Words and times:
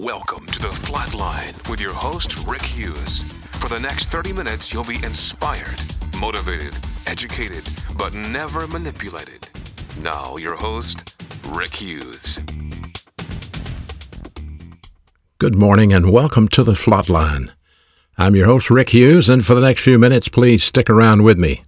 Welcome 0.00 0.46
to 0.46 0.60
the 0.60 0.68
Flatline 0.68 1.68
with 1.68 1.80
your 1.80 1.92
host, 1.92 2.46
Rick 2.46 2.62
Hughes. 2.62 3.24
For 3.54 3.68
the 3.68 3.80
next 3.80 4.04
30 4.04 4.32
minutes, 4.32 4.72
you'll 4.72 4.84
be 4.84 5.02
inspired, 5.02 5.80
motivated, 6.16 6.72
educated, 7.08 7.68
but 7.96 8.14
never 8.14 8.68
manipulated. 8.68 9.48
Now, 10.00 10.36
your 10.36 10.54
host, 10.54 11.20
Rick 11.48 11.74
Hughes. 11.74 12.38
Good 15.38 15.56
morning 15.56 15.92
and 15.92 16.12
welcome 16.12 16.46
to 16.46 16.62
the 16.62 16.74
Flatline. 16.74 17.50
I'm 18.16 18.36
your 18.36 18.46
host, 18.46 18.70
Rick 18.70 18.90
Hughes, 18.90 19.28
and 19.28 19.44
for 19.44 19.56
the 19.56 19.62
next 19.62 19.82
few 19.82 19.98
minutes, 19.98 20.28
please 20.28 20.62
stick 20.62 20.88
around 20.88 21.24
with 21.24 21.40
me. 21.40 21.60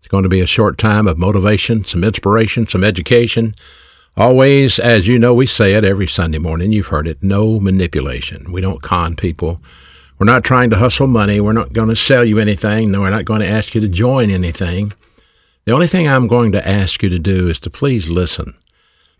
It's 0.00 0.08
going 0.08 0.24
to 0.24 0.28
be 0.28 0.42
a 0.42 0.46
short 0.46 0.76
time 0.76 1.08
of 1.08 1.16
motivation, 1.16 1.86
some 1.86 2.04
inspiration, 2.04 2.68
some 2.68 2.84
education. 2.84 3.54
Always, 4.16 4.78
as 4.78 5.06
you 5.06 5.18
know, 5.18 5.32
we 5.32 5.46
say 5.46 5.74
it 5.74 5.84
every 5.84 6.06
Sunday 6.06 6.38
morning. 6.38 6.72
You've 6.72 6.88
heard 6.88 7.06
it 7.06 7.22
no 7.22 7.60
manipulation. 7.60 8.52
We 8.52 8.60
don't 8.60 8.82
con 8.82 9.16
people. 9.16 9.60
We're 10.18 10.26
not 10.26 10.44
trying 10.44 10.68
to 10.70 10.76
hustle 10.76 11.06
money. 11.06 11.40
We're 11.40 11.52
not 11.52 11.72
going 11.72 11.88
to 11.88 11.96
sell 11.96 12.24
you 12.24 12.38
anything. 12.38 12.90
No, 12.90 13.00
we're 13.00 13.10
not 13.10 13.24
going 13.24 13.40
to 13.40 13.48
ask 13.48 13.74
you 13.74 13.80
to 13.80 13.88
join 13.88 14.30
anything. 14.30 14.92
The 15.64 15.72
only 15.72 15.86
thing 15.86 16.08
I'm 16.08 16.26
going 16.26 16.52
to 16.52 16.68
ask 16.68 17.02
you 17.02 17.08
to 17.08 17.18
do 17.18 17.48
is 17.48 17.58
to 17.60 17.70
please 17.70 18.10
listen, 18.10 18.54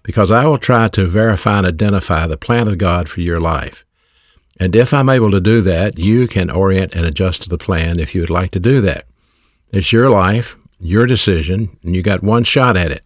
because 0.02 0.30
I 0.30 0.44
will 0.44 0.58
try 0.58 0.88
to 0.88 1.06
verify 1.06 1.58
and 1.58 1.66
identify 1.66 2.26
the 2.26 2.36
plan 2.36 2.68
of 2.68 2.78
God 2.78 3.08
for 3.08 3.20
your 3.20 3.40
life. 3.40 3.84
And 4.58 4.76
if 4.76 4.92
I'm 4.92 5.08
able 5.08 5.30
to 5.30 5.40
do 5.40 5.62
that, 5.62 5.98
you 5.98 6.28
can 6.28 6.50
orient 6.50 6.94
and 6.94 7.06
adjust 7.06 7.42
to 7.42 7.48
the 7.48 7.56
plan 7.56 7.98
if 7.98 8.14
you 8.14 8.20
would 8.20 8.28
like 8.28 8.50
to 8.50 8.60
do 8.60 8.82
that. 8.82 9.06
It's 9.72 9.92
your 9.92 10.10
life, 10.10 10.56
your 10.80 11.06
decision, 11.06 11.78
and 11.82 11.94
you 11.94 12.02
got 12.02 12.22
one 12.22 12.44
shot 12.44 12.76
at 12.76 12.90
it. 12.90 13.04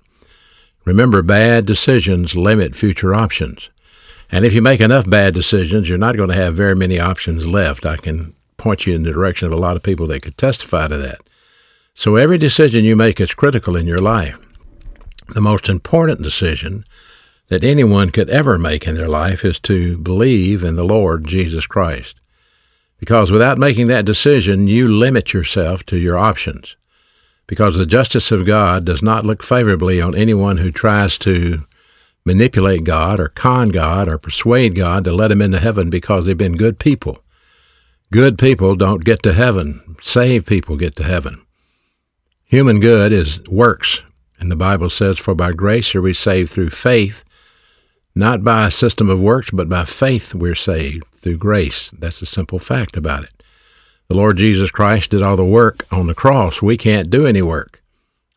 Remember, 0.84 1.22
bad 1.22 1.66
decisions 1.66 2.34
limit 2.34 2.74
future 2.74 3.14
options. 3.14 3.70
And 4.30 4.44
if 4.44 4.54
you 4.54 4.62
make 4.62 4.80
enough 4.80 5.08
bad 5.08 5.34
decisions, 5.34 5.88
you're 5.88 5.98
not 5.98 6.16
going 6.16 6.28
to 6.28 6.34
have 6.34 6.54
very 6.54 6.74
many 6.74 6.98
options 6.98 7.46
left. 7.46 7.86
I 7.86 7.96
can 7.96 8.34
point 8.56 8.86
you 8.86 8.94
in 8.94 9.02
the 9.02 9.12
direction 9.12 9.46
of 9.46 9.52
a 9.52 9.60
lot 9.60 9.76
of 9.76 9.82
people 9.82 10.06
that 10.08 10.22
could 10.22 10.36
testify 10.36 10.88
to 10.88 10.96
that. 10.98 11.20
So 11.94 12.16
every 12.16 12.38
decision 12.38 12.84
you 12.84 12.96
make 12.96 13.20
is 13.20 13.34
critical 13.34 13.76
in 13.76 13.86
your 13.86 13.98
life. 13.98 14.38
The 15.28 15.40
most 15.40 15.68
important 15.68 16.22
decision 16.22 16.84
that 17.48 17.64
anyone 17.64 18.10
could 18.10 18.28
ever 18.30 18.58
make 18.58 18.86
in 18.86 18.94
their 18.94 19.08
life 19.08 19.44
is 19.44 19.60
to 19.60 19.98
believe 19.98 20.64
in 20.64 20.76
the 20.76 20.84
Lord 20.84 21.26
Jesus 21.26 21.66
Christ. 21.66 22.16
Because 22.98 23.30
without 23.30 23.58
making 23.58 23.86
that 23.88 24.04
decision, 24.04 24.66
you 24.66 24.88
limit 24.88 25.32
yourself 25.32 25.84
to 25.86 25.96
your 25.96 26.18
options. 26.18 26.76
Because 27.46 27.76
the 27.76 27.86
justice 27.86 28.32
of 28.32 28.46
God 28.46 28.84
does 28.84 29.02
not 29.02 29.26
look 29.26 29.42
favorably 29.42 30.00
on 30.00 30.14
anyone 30.14 30.58
who 30.58 30.70
tries 30.70 31.18
to 31.18 31.64
manipulate 32.24 32.84
God 32.84 33.20
or 33.20 33.28
con 33.28 33.68
God 33.68 34.08
or 34.08 34.18
persuade 34.18 34.74
God 34.74 35.04
to 35.04 35.12
let 35.12 35.30
him 35.30 35.42
into 35.42 35.60
heaven 35.60 35.90
because 35.90 36.24
they've 36.24 36.36
been 36.36 36.56
good 36.56 36.78
people. 36.78 37.18
Good 38.10 38.38
people 38.38 38.76
don't 38.76 39.04
get 39.04 39.22
to 39.24 39.32
heaven. 39.32 39.96
Saved 40.00 40.46
people 40.46 40.76
get 40.76 40.96
to 40.96 41.04
heaven. 41.04 41.44
Human 42.44 42.80
good 42.80 43.12
is 43.12 43.40
works. 43.48 44.02
And 44.38 44.50
the 44.50 44.56
Bible 44.56 44.90
says, 44.90 45.18
For 45.18 45.34
by 45.34 45.52
grace 45.52 45.94
are 45.94 46.02
we 46.02 46.12
saved 46.12 46.50
through 46.50 46.70
faith, 46.70 47.24
not 48.14 48.44
by 48.44 48.66
a 48.66 48.70
system 48.70 49.10
of 49.10 49.20
works, 49.20 49.50
but 49.50 49.68
by 49.68 49.84
faith 49.84 50.34
we're 50.34 50.54
saved 50.54 51.06
through 51.08 51.38
grace. 51.38 51.90
That's 51.98 52.22
a 52.22 52.26
simple 52.26 52.58
fact 52.58 52.96
about 52.96 53.24
it. 53.24 53.42
The 54.08 54.16
Lord 54.16 54.36
Jesus 54.36 54.70
Christ 54.70 55.10
did 55.10 55.22
all 55.22 55.36
the 55.36 55.44
work 55.44 55.86
on 55.90 56.06
the 56.06 56.14
cross. 56.14 56.60
We 56.60 56.76
can't 56.76 57.10
do 57.10 57.26
any 57.26 57.42
work. 57.42 57.82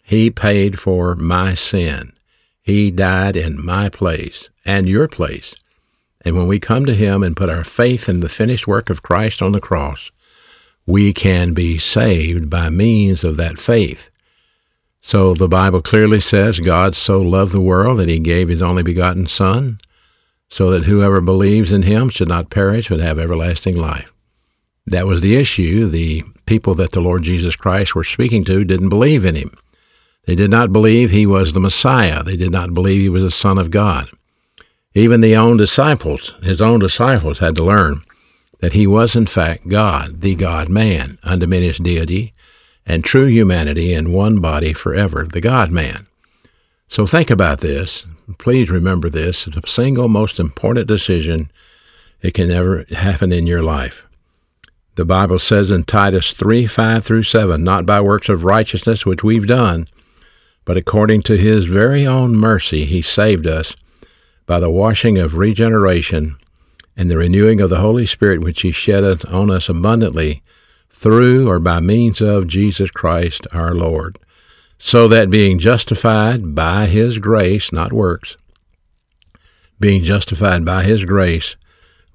He 0.03 0.29
paid 0.29 0.79
for 0.79 1.15
my 1.15 1.53
sin. 1.53 2.13
He 2.61 2.91
died 2.91 3.35
in 3.35 3.63
my 3.63 3.89
place 3.89 4.49
and 4.65 4.87
your 4.87 5.07
place. 5.07 5.55
And 6.21 6.35
when 6.35 6.47
we 6.47 6.59
come 6.59 6.85
to 6.85 6.93
Him 6.93 7.23
and 7.23 7.35
put 7.35 7.49
our 7.49 7.63
faith 7.63 8.09
in 8.09 8.21
the 8.21 8.29
finished 8.29 8.67
work 8.67 8.89
of 8.89 9.03
Christ 9.03 9.41
on 9.41 9.51
the 9.51 9.61
cross, 9.61 10.11
we 10.85 11.11
can 11.13 11.53
be 11.53 11.77
saved 11.77 12.49
by 12.49 12.69
means 12.69 13.23
of 13.23 13.35
that 13.37 13.59
faith. 13.59 14.09
So 15.01 15.33
the 15.33 15.47
Bible 15.47 15.81
clearly 15.81 16.19
says 16.19 16.59
God 16.59 16.95
so 16.95 17.21
loved 17.21 17.51
the 17.51 17.61
world 17.61 17.99
that 17.99 18.09
he 18.09 18.19
gave 18.19 18.49
his 18.49 18.61
only 18.61 18.83
begotten 18.83 19.27
Son, 19.27 19.79
so 20.49 20.71
that 20.71 20.83
whoever 20.83 21.21
believes 21.21 21.71
in 21.73 21.83
him 21.83 22.09
should 22.09 22.29
not 22.29 22.49
perish 22.49 22.89
but 22.89 22.99
have 22.99 23.19
everlasting 23.19 23.77
life. 23.77 24.13
That 24.87 25.05
was 25.05 25.21
the 25.21 25.35
issue. 25.35 25.85
The 25.85 26.23
people 26.45 26.73
that 26.75 26.91
the 26.91 27.01
Lord 27.01 27.23
Jesus 27.23 27.55
Christ 27.55 27.93
were 27.93 28.03
speaking 28.03 28.43
to 28.45 28.63
didn't 28.63 28.89
believe 28.89 29.25
in 29.25 29.35
him. 29.35 29.51
They 30.25 30.35
did 30.35 30.49
not 30.49 30.73
believe 30.73 31.11
he 31.11 31.25
was 31.25 31.53
the 31.53 31.59
Messiah. 31.59 32.23
They 32.23 32.37
did 32.37 32.51
not 32.51 32.73
believe 32.73 33.01
he 33.01 33.09
was 33.09 33.23
the 33.23 33.31
Son 33.31 33.57
of 33.57 33.71
God. 33.71 34.09
Even 34.95 35.21
the 35.21 35.35
own 35.35 35.57
disciples, 35.57 36.33
his 36.41 36.61
own 36.61 36.79
disciples, 36.79 37.39
had 37.39 37.55
to 37.57 37.63
learn 37.63 38.01
that 38.59 38.73
he 38.73 38.87
was 38.87 39.15
in 39.15 39.25
fact 39.25 39.67
God, 39.67 40.21
the 40.21 40.35
God 40.35 40.69
man, 40.69 41.19
undiminished 41.23 41.83
deity, 41.83 42.33
and 42.85 43.03
true 43.03 43.25
humanity 43.25 43.93
in 43.93 44.13
one 44.13 44.39
body 44.39 44.73
forever, 44.73 45.25
the 45.25 45.41
God 45.41 45.69
man. 45.69 46.07
So 46.87 47.05
think 47.05 47.29
about 47.29 47.59
this. 47.59 48.05
Please 48.37 48.71
remember 48.71 49.09
this. 49.09 49.45
It's 49.45 49.55
the 49.59 49.67
single 49.67 50.07
most 50.07 50.39
important 50.39 50.87
decision 50.87 51.51
it 52.21 52.33
can 52.33 52.49
ever 52.49 52.85
happen 52.91 53.31
in 53.31 53.45
your 53.45 53.61
life. 53.61 54.06
The 54.97 55.05
Bible 55.05 55.37
says 55.37 55.69
in 55.69 55.83
Titus 55.83 56.33
3 56.33 56.65
5 56.65 57.05
through 57.05 57.21
7, 57.21 57.63
not 57.63 57.85
by 57.85 58.01
works 58.01 58.29
of 58.29 58.43
righteousness 58.43 59.05
which 59.05 59.23
we've 59.23 59.45
done, 59.45 59.85
but 60.65 60.75
according 60.75 61.21
to 61.23 61.37
his 61.37 61.65
very 61.65 62.07
own 62.07 62.35
mercy, 62.35 62.83
he 62.83 63.03
saved 63.03 63.45
us 63.45 63.75
by 64.47 64.59
the 64.59 64.71
washing 64.71 65.19
of 65.19 65.37
regeneration 65.37 66.35
and 66.95 67.11
the 67.11 67.17
renewing 67.17 67.61
of 67.61 67.69
the 67.69 67.77
Holy 67.77 68.07
Spirit, 68.07 68.41
which 68.41 68.63
he 68.63 68.71
shed 68.71 69.23
on 69.25 69.51
us 69.51 69.69
abundantly 69.69 70.41
through 70.89 71.47
or 71.47 71.59
by 71.59 71.79
means 71.79 72.19
of 72.19 72.47
Jesus 72.47 72.89
Christ 72.89 73.45
our 73.53 73.75
Lord, 73.75 74.17
so 74.79 75.07
that 75.07 75.29
being 75.29 75.59
justified 75.59 76.55
by 76.55 76.87
his 76.87 77.19
grace, 77.19 77.71
not 77.71 77.93
works, 77.93 78.35
being 79.79 80.03
justified 80.03 80.65
by 80.65 80.81
his 80.81 81.05
grace, 81.05 81.55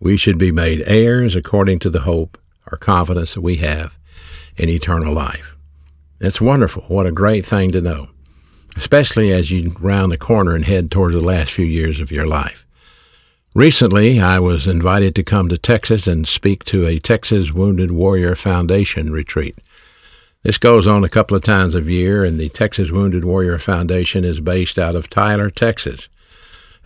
we 0.01 0.17
should 0.17 0.37
be 0.37 0.51
made 0.51 0.83
heirs 0.89 1.37
according 1.37 1.79
to 1.79 1.89
the 1.89 2.01
hope 2.01 2.39
or 2.71 2.79
confidence 2.79 3.35
that 3.35 3.41
we 3.41 3.57
have 3.57 3.99
in 4.57 4.69
eternal 4.69 5.13
life. 5.13 5.57
It's 6.21 6.41
wonderful. 6.41 6.85
What 6.85 7.07
a 7.07 7.13
great 7.13 7.45
thing 7.45 7.73
to 7.73 7.81
know, 7.81 8.09
especially 8.77 9.33
as 9.33 9.51
you 9.51 9.75
round 9.81 10.13
the 10.13 10.19
corner 10.19 10.55
and 10.55 10.65
head 10.65 10.91
toward 10.91 11.15
the 11.15 11.21
last 11.21 11.53
few 11.53 11.65
years 11.65 11.99
of 11.99 12.13
your 12.13 12.27
life. 12.27 12.65
Recently, 13.55 14.19
I 14.19 14.39
was 14.39 14.67
invited 14.67 15.15
to 15.17 15.23
come 15.23 15.49
to 15.49 15.59
Texas 15.59 16.07
and 16.07 16.27
speak 16.27 16.65
to 16.65 16.87
a 16.87 16.99
Texas 16.99 17.53
Wounded 17.53 17.91
Warrior 17.91 18.35
Foundation 18.35 19.13
retreat. 19.13 19.59
This 20.43 20.59
goes 20.59 20.87
on 20.87 21.05
a 21.05 21.09
couple 21.09 21.37
of 21.37 21.43
times 21.43 21.75
a 21.75 21.83
year, 21.83 22.25
and 22.25 22.41
the 22.41 22.49
Texas 22.49 22.91
Wounded 22.91 23.25
Warrior 23.25 23.59
Foundation 23.59 24.25
is 24.25 24.41
based 24.41 24.79
out 24.79 24.95
of 24.95 25.11
Tyler, 25.11 25.51
Texas. 25.51 26.09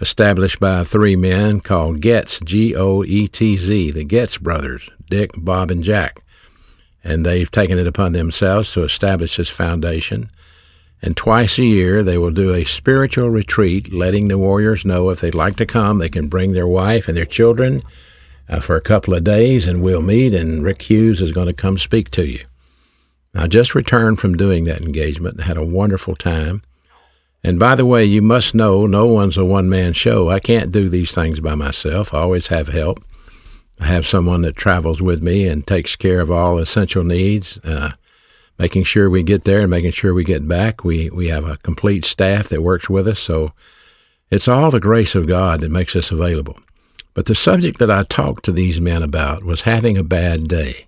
Established 0.00 0.58
by 0.58 0.82
three 0.82 1.14
men 1.14 1.60
called 1.60 2.02
Goetz, 2.02 2.40
G 2.40 2.74
O 2.74 3.04
E 3.04 3.28
T 3.28 3.56
Z, 3.56 3.92
the 3.92 4.04
Goetz 4.04 4.36
brothers, 4.36 4.90
Dick, 5.08 5.30
Bob, 5.36 5.70
and 5.70 5.82
Jack. 5.82 6.22
And 7.04 7.24
they've 7.24 7.50
taken 7.50 7.78
it 7.78 7.86
upon 7.86 8.12
themselves 8.12 8.72
to 8.72 8.84
establish 8.84 9.36
this 9.36 9.48
foundation. 9.48 10.28
And 11.02 11.16
twice 11.16 11.58
a 11.58 11.64
year, 11.64 12.02
they 12.02 12.18
will 12.18 12.30
do 12.30 12.54
a 12.54 12.64
spiritual 12.64 13.30
retreat, 13.30 13.92
letting 13.92 14.28
the 14.28 14.38
warriors 14.38 14.84
know 14.84 15.10
if 15.10 15.20
they'd 15.20 15.34
like 15.34 15.56
to 15.56 15.66
come, 15.66 15.98
they 15.98 16.08
can 16.08 16.28
bring 16.28 16.52
their 16.52 16.66
wife 16.66 17.06
and 17.06 17.16
their 17.16 17.26
children 17.26 17.82
uh, 18.48 18.60
for 18.60 18.76
a 18.76 18.80
couple 18.80 19.14
of 19.14 19.24
days, 19.24 19.66
and 19.66 19.82
we'll 19.82 20.02
meet. 20.02 20.34
And 20.34 20.64
Rick 20.64 20.82
Hughes 20.82 21.20
is 21.20 21.32
going 21.32 21.46
to 21.48 21.52
come 21.52 21.78
speak 21.78 22.10
to 22.12 22.26
you. 22.26 22.40
I 23.34 23.46
just 23.46 23.74
returned 23.74 24.18
from 24.18 24.36
doing 24.36 24.64
that 24.64 24.80
engagement 24.80 25.36
and 25.36 25.44
had 25.44 25.58
a 25.58 25.64
wonderful 25.64 26.16
time. 26.16 26.62
And 27.44 27.58
by 27.58 27.74
the 27.74 27.86
way, 27.86 28.04
you 28.04 28.22
must 28.22 28.54
know 28.54 28.86
no 28.86 29.06
one's 29.06 29.36
a 29.36 29.44
one 29.44 29.68
man 29.68 29.92
show. 29.92 30.30
I 30.30 30.40
can't 30.40 30.72
do 30.72 30.88
these 30.88 31.14
things 31.14 31.38
by 31.38 31.54
myself. 31.54 32.14
I 32.14 32.18
always 32.18 32.48
have 32.48 32.68
help. 32.68 33.04
I 33.80 33.86
have 33.86 34.06
someone 34.06 34.42
that 34.42 34.56
travels 34.56 35.02
with 35.02 35.22
me 35.22 35.46
and 35.46 35.66
takes 35.66 35.96
care 35.96 36.20
of 36.20 36.30
all 36.30 36.58
essential 36.58 37.04
needs. 37.04 37.58
Uh, 37.62 37.92
making 38.58 38.84
sure 38.84 39.10
we 39.10 39.22
get 39.22 39.44
there 39.44 39.60
and 39.60 39.70
making 39.70 39.90
sure 39.90 40.14
we 40.14 40.24
get 40.24 40.48
back. 40.48 40.84
We 40.84 41.10
we 41.10 41.28
have 41.28 41.44
a 41.44 41.58
complete 41.58 42.04
staff 42.04 42.48
that 42.48 42.62
works 42.62 42.88
with 42.88 43.06
us, 43.06 43.20
so 43.20 43.52
it's 44.30 44.48
all 44.48 44.70
the 44.70 44.80
grace 44.80 45.14
of 45.14 45.26
God 45.26 45.60
that 45.60 45.70
makes 45.70 45.94
us 45.94 46.10
available. 46.10 46.58
But 47.14 47.26
the 47.26 47.34
subject 47.34 47.78
that 47.78 47.90
I 47.90 48.02
talked 48.02 48.44
to 48.44 48.52
these 48.52 48.80
men 48.80 49.02
about 49.02 49.44
was 49.44 49.62
having 49.62 49.96
a 49.96 50.02
bad 50.02 50.48
day. 50.48 50.86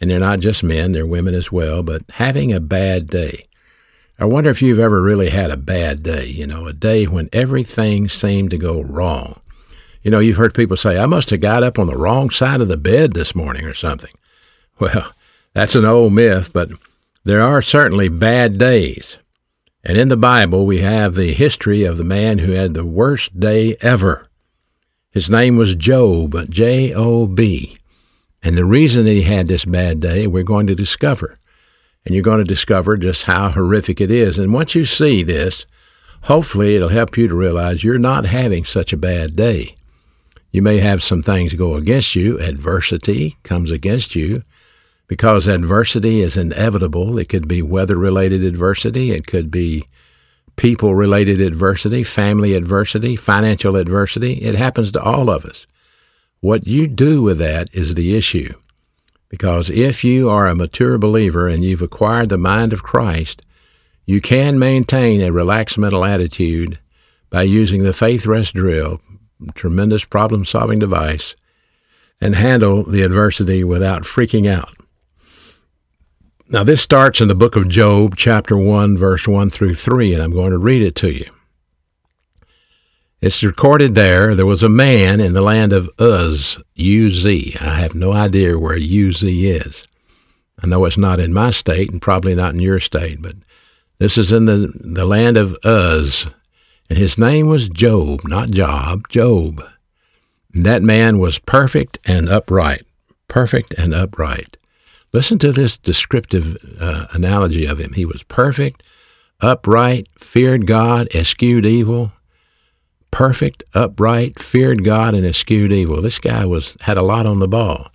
And 0.00 0.10
they're 0.10 0.18
not 0.18 0.40
just 0.40 0.62
men, 0.62 0.92
they're 0.92 1.06
women 1.06 1.34
as 1.34 1.52
well, 1.52 1.82
but 1.82 2.02
having 2.14 2.52
a 2.52 2.60
bad 2.60 3.08
day. 3.08 3.46
I 4.18 4.24
wonder 4.24 4.50
if 4.50 4.62
you've 4.62 4.78
ever 4.78 5.00
really 5.00 5.30
had 5.30 5.50
a 5.50 5.56
bad 5.56 6.02
day, 6.02 6.26
you 6.26 6.46
know, 6.46 6.66
a 6.66 6.72
day 6.72 7.04
when 7.04 7.28
everything 7.32 8.08
seemed 8.08 8.50
to 8.50 8.58
go 8.58 8.82
wrong. 8.82 9.40
You 10.08 10.12
know, 10.12 10.20
you've 10.20 10.38
heard 10.38 10.54
people 10.54 10.78
say, 10.78 10.96
I 10.96 11.04
must 11.04 11.28
have 11.28 11.42
got 11.42 11.62
up 11.62 11.78
on 11.78 11.86
the 11.86 11.94
wrong 11.94 12.30
side 12.30 12.62
of 12.62 12.68
the 12.68 12.78
bed 12.78 13.12
this 13.12 13.34
morning 13.34 13.66
or 13.66 13.74
something. 13.74 14.10
Well, 14.80 15.12
that's 15.52 15.74
an 15.74 15.84
old 15.84 16.14
myth, 16.14 16.50
but 16.50 16.70
there 17.24 17.42
are 17.42 17.60
certainly 17.60 18.08
bad 18.08 18.56
days. 18.56 19.18
And 19.84 19.98
in 19.98 20.08
the 20.08 20.16
Bible, 20.16 20.64
we 20.64 20.78
have 20.78 21.14
the 21.14 21.34
history 21.34 21.84
of 21.84 21.98
the 21.98 22.04
man 22.04 22.38
who 22.38 22.52
had 22.52 22.72
the 22.72 22.86
worst 22.86 23.38
day 23.38 23.76
ever. 23.82 24.28
His 25.10 25.28
name 25.28 25.58
was 25.58 25.74
Job, 25.74 26.48
J 26.48 26.94
O 26.94 27.26
B. 27.26 27.76
And 28.42 28.56
the 28.56 28.64
reason 28.64 29.04
that 29.04 29.10
he 29.10 29.22
had 29.22 29.48
this 29.48 29.66
bad 29.66 30.00
day, 30.00 30.26
we're 30.26 30.42
going 30.42 30.68
to 30.68 30.74
discover. 30.74 31.38
And 32.06 32.14
you're 32.14 32.24
going 32.24 32.38
to 32.38 32.44
discover 32.44 32.96
just 32.96 33.24
how 33.24 33.50
horrific 33.50 34.00
it 34.00 34.10
is. 34.10 34.38
And 34.38 34.54
once 34.54 34.74
you 34.74 34.86
see 34.86 35.22
this, 35.22 35.66
hopefully 36.22 36.76
it'll 36.76 36.88
help 36.88 37.18
you 37.18 37.28
to 37.28 37.34
realize 37.34 37.84
you're 37.84 37.98
not 37.98 38.24
having 38.24 38.64
such 38.64 38.94
a 38.94 38.96
bad 38.96 39.36
day. 39.36 39.74
You 40.58 40.62
may 40.62 40.78
have 40.78 41.04
some 41.04 41.22
things 41.22 41.54
go 41.54 41.76
against 41.76 42.16
you. 42.16 42.36
Adversity 42.40 43.36
comes 43.44 43.70
against 43.70 44.16
you 44.16 44.42
because 45.06 45.46
adversity 45.46 46.20
is 46.20 46.36
inevitable. 46.36 47.16
It 47.16 47.28
could 47.28 47.46
be 47.46 47.62
weather 47.62 47.96
related 47.96 48.42
adversity, 48.42 49.12
it 49.12 49.28
could 49.28 49.52
be 49.52 49.86
people 50.56 50.96
related 50.96 51.40
adversity, 51.40 52.02
family 52.02 52.54
adversity, 52.54 53.14
financial 53.14 53.76
adversity. 53.76 54.32
It 54.42 54.56
happens 54.56 54.90
to 54.90 55.00
all 55.00 55.30
of 55.30 55.44
us. 55.44 55.64
What 56.40 56.66
you 56.66 56.88
do 56.88 57.22
with 57.22 57.38
that 57.38 57.72
is 57.72 57.94
the 57.94 58.16
issue. 58.16 58.52
Because 59.28 59.70
if 59.70 60.02
you 60.02 60.28
are 60.28 60.48
a 60.48 60.56
mature 60.56 60.98
believer 60.98 61.46
and 61.46 61.64
you've 61.64 61.82
acquired 61.82 62.30
the 62.30 62.36
mind 62.36 62.72
of 62.72 62.82
Christ, 62.82 63.42
you 64.06 64.20
can 64.20 64.58
maintain 64.58 65.20
a 65.20 65.30
relaxed 65.30 65.78
mental 65.78 66.04
attitude 66.04 66.80
by 67.30 67.42
using 67.42 67.84
the 67.84 67.92
faith 67.92 68.26
rest 68.26 68.54
drill, 68.56 69.00
tremendous 69.54 70.04
problem 70.04 70.44
solving 70.44 70.78
device, 70.78 71.34
and 72.20 72.34
handle 72.34 72.84
the 72.84 73.02
adversity 73.02 73.62
without 73.62 74.02
freaking 74.02 74.50
out. 74.50 74.74
Now, 76.48 76.64
this 76.64 76.80
starts 76.80 77.20
in 77.20 77.28
the 77.28 77.34
book 77.34 77.56
of 77.56 77.68
Job, 77.68 78.16
chapter 78.16 78.56
1, 78.56 78.96
verse 78.96 79.28
1 79.28 79.50
through 79.50 79.74
3, 79.74 80.14
and 80.14 80.22
I'm 80.22 80.32
going 80.32 80.50
to 80.50 80.58
read 80.58 80.82
it 80.82 80.94
to 80.96 81.10
you. 81.12 81.30
It's 83.20 83.42
recorded 83.42 83.94
there. 83.94 84.34
There 84.34 84.46
was 84.46 84.62
a 84.62 84.68
man 84.68 85.20
in 85.20 85.32
the 85.32 85.42
land 85.42 85.72
of 85.72 85.90
Uz, 86.00 86.56
UZ. 86.76 87.26
I 87.60 87.74
have 87.80 87.94
no 87.94 88.12
idea 88.12 88.58
where 88.58 88.76
U-Z 88.76 89.50
is. 89.50 89.86
I 90.62 90.66
know 90.66 90.84
it's 90.84 90.96
not 90.96 91.20
in 91.20 91.34
my 91.34 91.50
state 91.50 91.90
and 91.90 92.00
probably 92.00 92.34
not 92.34 92.54
in 92.54 92.60
your 92.60 92.80
state, 92.80 93.20
but 93.20 93.34
this 93.98 94.16
is 94.16 94.32
in 94.32 94.44
the, 94.44 94.72
the 94.74 95.04
land 95.04 95.36
of 95.36 95.56
Uz. 95.64 96.28
And 96.88 96.98
his 96.98 97.18
name 97.18 97.48
was 97.48 97.68
Job, 97.68 98.22
not 98.24 98.50
Job, 98.50 99.08
Job. 99.08 99.64
And 100.54 100.64
that 100.64 100.82
man 100.82 101.18
was 101.18 101.38
perfect 101.38 101.98
and 102.04 102.28
upright. 102.28 102.84
Perfect 103.28 103.74
and 103.74 103.92
upright. 103.92 104.56
Listen 105.12 105.38
to 105.38 105.52
this 105.52 105.76
descriptive 105.76 106.56
uh, 106.80 107.06
analogy 107.12 107.66
of 107.66 107.78
him. 107.78 107.92
He 107.92 108.04
was 108.04 108.22
perfect, 108.22 108.82
upright, 109.40 110.08
feared 110.18 110.66
God, 110.66 111.08
eschewed 111.14 111.66
evil. 111.66 112.12
Perfect, 113.10 113.62
upright, 113.74 114.38
feared 114.38 114.84
God, 114.84 115.14
and 115.14 115.24
eschewed 115.24 115.72
evil. 115.72 116.02
This 116.02 116.18
guy 116.18 116.44
was 116.44 116.76
had 116.82 116.98
a 116.98 117.02
lot 117.02 117.26
on 117.26 117.38
the 117.38 117.48
ball. 117.48 117.90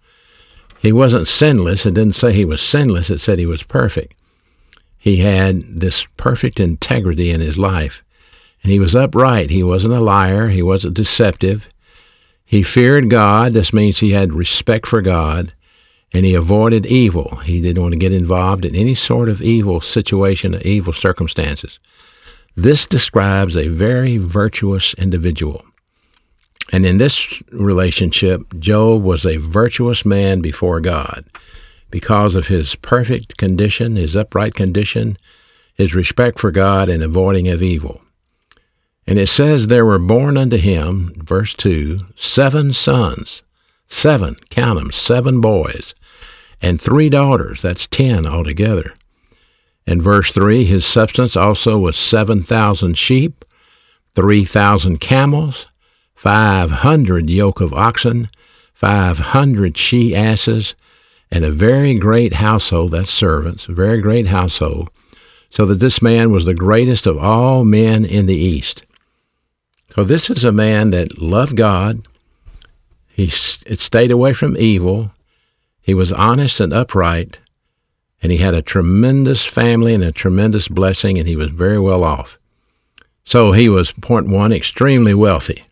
He 0.79 0.91
wasn't 0.91 1.27
sinless. 1.27 1.85
It 1.85 1.93
didn't 1.93 2.15
say 2.15 2.33
he 2.33 2.45
was 2.45 2.61
sinless. 2.61 3.09
It 3.09 3.21
said 3.21 3.39
he 3.39 3.45
was 3.45 3.63
perfect. 3.63 4.15
He 4.97 5.17
had 5.17 5.61
this 5.61 6.05
perfect 6.17 6.59
integrity 6.59 7.29
in 7.29 7.41
his 7.41 7.57
life. 7.57 8.03
And 8.63 8.71
he 8.71 8.80
was 8.80 8.95
upright. 8.95 9.50
He 9.50 9.62
wasn't 9.62 9.94
a 9.94 10.00
liar. 10.00 10.50
He 10.50 10.62
wasn't 10.62 10.95
deceptive. 10.95 11.68
He 12.45 12.63
feared 12.63 13.10
God. 13.10 13.54
This 13.54 13.74
means 13.74 14.00
he 14.00 14.12
had 14.12 14.33
respect 14.33 14.88
for 14.88 15.01
God 15.01 15.54
and 16.13 16.25
he 16.25 16.36
avoided 16.36 16.86
evil. 16.86 17.38
He 17.38 17.60
didn't 17.60 17.81
want 17.81 17.94
to 17.94 18.00
get 18.00 18.13
involved 18.13 18.65
in 18.65 18.75
any 18.75 18.95
sort 18.95 19.30
of 19.30 19.42
evil 19.42 19.81
situation 19.81 20.56
or 20.56 20.62
evil 20.62 20.94
circumstances. 20.94 21.80
This 22.56 22.86
describes 22.86 23.57
a 23.57 23.68
very 23.68 24.18
virtuous 24.18 24.94
individual. 24.94 25.65
And 26.71 26.86
in 26.86 26.98
this 26.98 27.42
relationship, 27.51 28.42
Job 28.60 29.04
was 29.04 29.25
a 29.25 29.38
virtuous 29.38 30.06
man 30.06 30.42
before 30.42 30.80
God 30.80 31.25
because 31.89 32.36
of 32.36 32.48
his 32.48 32.75
perfect 32.75 33.38
condition, 33.38 33.95
his 33.95 34.15
upright 34.15 34.54
condition, 34.54 35.18
his 35.74 35.95
respect 35.95 36.39
for 36.39 36.51
God, 36.51 36.89
and 36.89 37.04
avoiding 37.04 37.48
of 37.48 37.62
evil. 37.62 38.01
And 39.05 39.17
it 39.17 39.27
says, 39.27 39.67
There 39.67 39.85
were 39.85 40.00
born 40.00 40.38
unto 40.38 40.57
him, 40.57 41.13
verse 41.17 41.53
2, 41.53 42.00
seven 42.15 42.73
sons, 42.73 43.44
seven, 43.89 44.35
count 44.50 44.79
them, 44.79 44.91
seven 44.91 45.41
boys 45.41 45.94
and 46.63 46.79
three 46.79 47.09
daughters. 47.09 47.61
That's 47.61 47.85
ten 47.85 48.25
altogether. 48.25 48.95
In 49.85 50.01
verse 50.01 50.33
3, 50.33 50.63
his 50.63 50.85
substance 50.85 51.35
also 51.35 51.77
was 51.77 51.97
7,000 51.97 52.97
sheep, 52.97 53.44
3,000 54.15 55.00
camels, 55.00 55.67
500 56.15 57.29
yoke 57.29 57.59
of 57.59 57.73
oxen, 57.73 58.29
500 58.73 59.77
she 59.77 60.15
asses, 60.15 60.73
and 61.29 61.44
a 61.44 61.51
very 61.51 61.95
great 61.95 62.35
household, 62.35 62.91
that's 62.91 63.09
servants, 63.09 63.67
a 63.67 63.73
very 63.73 64.00
great 64.00 64.27
household, 64.27 64.89
so 65.50 65.65
that 65.65 65.81
this 65.81 66.01
man 66.01 66.31
was 66.31 66.45
the 66.45 66.53
greatest 66.53 67.05
of 67.05 67.17
all 67.17 67.65
men 67.65 68.05
in 68.05 68.25
the 68.25 68.35
East. 68.35 68.83
So 69.93 70.03
this 70.03 70.31
is 70.31 70.43
a 70.43 70.51
man 70.51 70.89
that 70.89 71.21
loved 71.21 71.55
God. 71.55 72.07
He 73.09 73.27
stayed 73.27 74.09
away 74.09 74.33
from 74.33 74.57
evil. 74.57 75.11
He 75.81 75.93
was 75.93 76.11
honest 76.11 76.59
and 76.59 76.73
upright, 76.73 77.41
and 78.19 78.31
he 78.31 78.39
had 78.39 78.55
a 78.55 78.63
tremendous 78.63 79.45
family 79.45 79.93
and 79.93 80.03
a 80.03 80.11
tremendous 80.11 80.67
blessing, 80.67 81.19
and 81.19 81.27
he 81.27 81.35
was 81.35 81.51
very 81.51 81.79
well 81.79 82.03
off. 82.03 82.39
So 83.23 83.51
he 83.51 83.69
was, 83.69 83.91
point 83.91 84.27
one, 84.27 84.51
extremely 84.51 85.13
wealthy, 85.13 85.63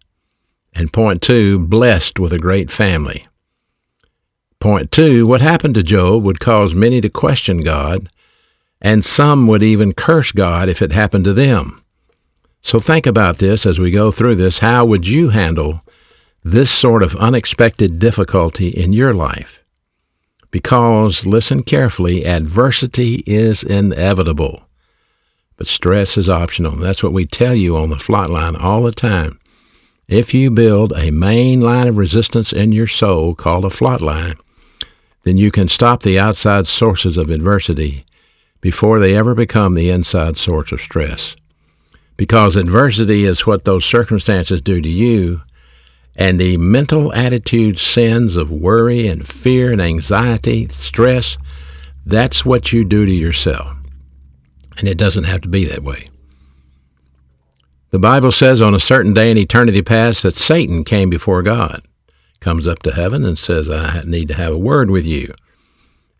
and 0.71 0.93
point 0.93 1.23
two, 1.23 1.57
blessed 1.57 2.19
with 2.19 2.31
a 2.31 2.37
great 2.37 2.69
family. 2.69 3.25
Point 4.59 4.91
two, 4.91 5.25
what 5.25 5.41
happened 5.41 5.73
to 5.73 5.83
Job 5.83 6.21
would 6.23 6.39
cause 6.39 6.75
many 6.75 7.01
to 7.01 7.09
question 7.09 7.63
God, 7.63 8.07
and 8.79 9.03
some 9.03 9.47
would 9.47 9.63
even 9.63 9.93
curse 9.93 10.31
God 10.31 10.69
if 10.69 10.79
it 10.79 10.91
happened 10.91 11.23
to 11.23 11.33
them. 11.33 11.83
So 12.63 12.79
think 12.79 13.07
about 13.07 13.39
this 13.39 13.65
as 13.65 13.79
we 13.79 13.91
go 13.91 14.11
through 14.11 14.35
this. 14.35 14.59
How 14.59 14.85
would 14.85 15.07
you 15.07 15.29
handle 15.29 15.81
this 16.43 16.71
sort 16.71 17.03
of 17.03 17.15
unexpected 17.15 17.99
difficulty 17.99 18.69
in 18.69 18.93
your 18.93 19.13
life? 19.13 19.61
because, 20.51 21.25
listen 21.25 21.63
carefully, 21.63 22.25
adversity 22.25 23.23
is 23.25 23.63
inevitable, 23.63 24.67
but 25.55 25.67
stress 25.67 26.17
is 26.17 26.29
optional. 26.29 26.75
That's 26.75 27.01
what 27.01 27.13
we 27.13 27.25
tell 27.25 27.55
you 27.55 27.77
on 27.77 27.89
the 27.89 27.95
Flatline 27.95 28.61
all 28.61 28.83
the 28.83 28.91
time. 28.91 29.39
If 30.07 30.33
you 30.33 30.51
build 30.51 30.91
a 30.91 31.09
main 31.09 31.61
line 31.61 31.87
of 31.87 31.97
resistance 31.97 32.51
in 32.51 32.73
your 32.73 32.87
soul 32.87 33.33
called 33.33 33.63
a 33.63 33.69
Flatline, 33.69 34.39
then 35.23 35.37
you 35.37 35.51
can 35.51 35.69
stop 35.69 36.03
the 36.03 36.19
outside 36.19 36.67
sources 36.67 37.15
of 37.15 37.29
adversity 37.29 38.03
before 38.59 38.99
they 38.99 39.15
ever 39.15 39.33
become 39.33 39.73
the 39.73 39.89
inside 39.89 40.37
source 40.37 40.71
of 40.73 40.81
stress. 40.81 41.35
Because 42.21 42.55
adversity 42.55 43.25
is 43.25 43.47
what 43.47 43.65
those 43.65 43.83
circumstances 43.83 44.61
do 44.61 44.79
to 44.79 44.87
you, 44.87 45.41
and 46.15 46.39
the 46.39 46.55
mental 46.55 47.11
attitude 47.15 47.79
sins 47.79 48.35
of 48.35 48.51
worry 48.51 49.07
and 49.07 49.27
fear 49.27 49.71
and 49.71 49.81
anxiety, 49.81 50.67
stress, 50.67 51.35
that's 52.05 52.45
what 52.45 52.71
you 52.71 52.85
do 52.85 53.07
to 53.07 53.11
yourself. 53.11 53.75
And 54.77 54.87
it 54.87 54.99
doesn't 54.99 55.23
have 55.23 55.41
to 55.41 55.47
be 55.47 55.65
that 55.65 55.81
way. 55.81 56.09
The 57.89 57.97
Bible 57.97 58.31
says 58.31 58.61
on 58.61 58.75
a 58.75 58.79
certain 58.79 59.15
day 59.15 59.31
in 59.31 59.37
eternity 59.39 59.81
past 59.81 60.21
that 60.21 60.35
Satan 60.35 60.83
came 60.83 61.09
before 61.09 61.41
God, 61.41 61.81
comes 62.39 62.67
up 62.67 62.83
to 62.83 62.93
heaven 62.93 63.25
and 63.25 63.39
says, 63.39 63.67
I 63.67 64.03
need 64.05 64.27
to 64.27 64.35
have 64.35 64.53
a 64.53 64.59
word 64.59 64.91
with 64.91 65.07
you. 65.07 65.33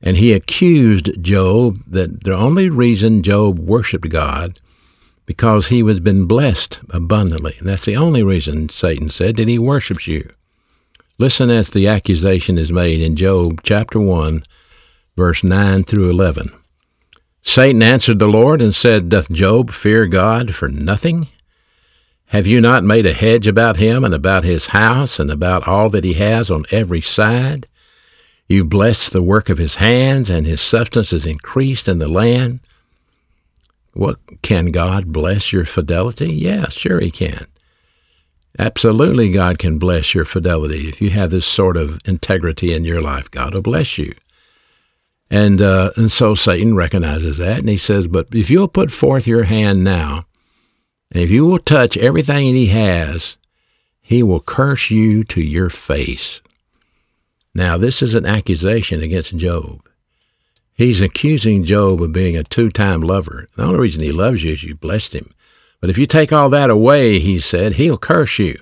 And 0.02 0.18
he 0.18 0.34
accused 0.34 1.22
Job 1.22 1.78
that 1.86 2.24
the 2.24 2.36
only 2.36 2.70
reason 2.70 3.22
Job 3.22 3.60
worshiped 3.60 4.10
God 4.10 4.58
because 5.26 5.68
he 5.68 5.84
has 5.84 6.00
been 6.00 6.26
blessed 6.26 6.82
abundantly. 6.90 7.56
And 7.60 7.70
that's 7.70 7.86
the 7.86 7.96
only 7.96 8.24
reason, 8.24 8.70
Satan 8.70 9.10
said, 9.10 9.38
that 9.38 9.48
he 9.48 9.60
worships 9.60 10.08
you. 10.08 10.30
Listen 11.18 11.50
as 11.50 11.70
the 11.70 11.88
accusation 11.88 12.58
is 12.58 12.72
made 12.72 13.02
in 13.02 13.16
Job 13.16 13.62
chapter 13.64 14.00
1, 14.00 14.44
verse 15.16 15.44
9 15.44 15.84
through 15.84 16.10
11. 16.10 16.52
Satan 17.44 17.82
answered 17.82 18.20
the 18.20 18.28
Lord 18.28 18.62
and 18.62 18.74
said, 18.74 19.10
Doth 19.10 19.32
Job 19.32 19.72
fear 19.72 20.08
God 20.08 20.56
for 20.56 20.68
nothing? 20.68 21.30
Have 22.28 22.48
you 22.48 22.62
not 22.62 22.84
made 22.84 23.06
a 23.06 23.14
hedge 23.14 23.46
about 23.46 23.78
him 23.78 24.04
and 24.04 24.14
about 24.14 24.44
his 24.44 24.68
house 24.68 25.20
and 25.20 25.30
about 25.30 25.68
all 25.68 25.90
that 25.90 26.04
he 26.04 26.14
has 26.14 26.50
on 26.50 26.64
every 26.72 27.02
side? 27.02 27.68
You 28.48 28.64
blessed 28.64 29.12
the 29.12 29.24
work 29.24 29.50
of 29.50 29.58
his 29.58 29.76
hands, 29.76 30.30
and 30.30 30.46
his 30.46 30.62
substance 30.62 31.14
is 31.14 31.26
increased 31.26 31.88
in 31.88 32.00
the 32.00 32.08
land. 32.08 32.60
What 33.94 34.20
can 34.42 34.68
God 34.68 35.12
bless 35.12 35.52
your 35.52 35.66
fidelity? 35.66 36.34
Yeah, 36.34 36.70
sure 36.70 37.00
He 37.00 37.12
can. 37.12 37.48
Absolutely, 38.60 39.32
God 39.32 39.60
can 39.60 39.78
bless 39.78 40.14
your 40.14 40.26
fidelity. 40.26 40.88
If 40.88 41.02
you 41.02 41.10
have 41.12 41.32
this 41.32 41.46
sort 41.46 41.78
of 41.78 42.00
integrity 42.06 42.74
in 42.74 42.84
your 42.84 43.02
life, 43.02 43.32
God 43.32 43.54
will 43.54 43.62
bless 43.62 43.98
you. 43.98 44.14
And 45.30 45.62
uh, 45.62 45.92
and 45.96 46.12
so 46.12 46.36
Satan 46.36 46.76
recognizes 46.76 47.38
that, 47.38 47.60
and 47.60 47.70
he 47.70 47.78
says, 47.78 48.08
"But 48.08 48.28
if 48.34 48.50
you'll 48.50 48.68
put 48.68 48.92
forth 48.92 49.26
your 49.26 49.44
hand 49.44 49.84
now, 49.84 50.26
and 51.12 51.24
if 51.24 51.32
you 51.32 51.46
will 51.46 51.60
touch 51.60 51.98
everything 51.98 52.54
he 52.54 52.68
has, 52.68 53.38
he 54.02 54.24
will 54.24 54.42
curse 54.42 54.92
you 54.92 55.24
to 55.26 55.42
your 55.42 55.70
face. 55.70 56.42
Now, 57.56 57.78
this 57.78 58.02
is 58.02 58.14
an 58.14 58.26
accusation 58.26 59.02
against 59.02 59.38
Job. 59.38 59.82
He's 60.82 61.00
accusing 61.00 61.64
Job 61.64 62.02
of 62.02 62.12
being 62.12 62.36
a 62.36 62.42
two 62.42 62.72
time 62.72 63.02
lover. 63.02 63.48
The 63.56 63.66
only 63.66 63.78
reason 63.78 64.02
he 64.02 64.12
loves 64.12 64.44
you 64.44 64.54
is 64.54 64.64
you 64.64 64.74
blessed 64.74 65.14
him. 65.14 65.32
But 65.80 65.92
if 65.92 66.00
you 66.00 66.08
take 66.08 66.34
all 66.34 66.50
that 66.50 66.72
away, 66.72 67.20
he 67.20 67.40
said, 67.40 67.74
he'll 67.74 68.00
curse 68.00 68.40
you. 68.40 68.60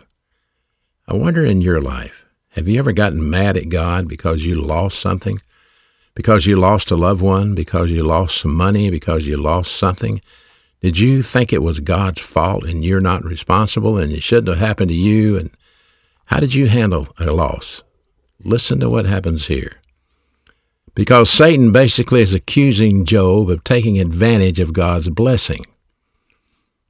I 1.08 1.14
wonder 1.14 1.46
in 1.46 1.62
your 1.62 1.80
life, 1.80 2.26
have 2.50 2.68
you 2.68 2.78
ever 2.78 2.92
gotten 2.92 3.30
mad 3.30 3.56
at 3.56 3.70
God 3.70 4.10
because 4.10 4.44
you 4.44 4.56
lost 4.56 5.00
something? 5.00 5.42
Because 6.14 6.46
you 6.46 6.58
lost 6.58 6.92
a 6.92 6.98
loved 6.98 7.22
one? 7.22 7.56
Because 7.56 7.90
you 7.90 8.04
lost 8.04 8.42
some 8.42 8.54
money? 8.54 8.90
Because 8.90 9.26
you 9.26 9.38
lost 9.38 9.78
something? 9.78 10.20
Did 10.82 11.00
you 11.00 11.22
think 11.22 11.54
it 11.54 11.64
was 11.64 11.80
God's 11.80 12.20
fault 12.20 12.66
and 12.66 12.84
you're 12.84 13.00
not 13.00 13.24
responsible 13.24 13.98
and 13.98 14.12
it 14.12 14.24
shouldn't 14.24 14.50
have 14.50 14.68
happened 14.68 14.90
to 14.90 14.94
you? 14.94 15.38
And 15.38 15.52
how 16.26 16.42
did 16.42 16.54
you 16.54 16.68
handle 16.68 17.08
a 17.18 17.32
loss? 17.32 17.82
Listen 18.44 18.82
to 18.82 18.90
what 18.90 19.06
happens 19.06 19.48
here. 19.48 19.79
Because 21.00 21.30
Satan 21.30 21.72
basically 21.72 22.22
is 22.22 22.34
accusing 22.34 23.06
Job 23.06 23.50
of 23.50 23.64
taking 23.64 23.98
advantage 24.02 24.60
of 24.60 24.74
God's 24.74 25.08
blessing. 25.08 25.66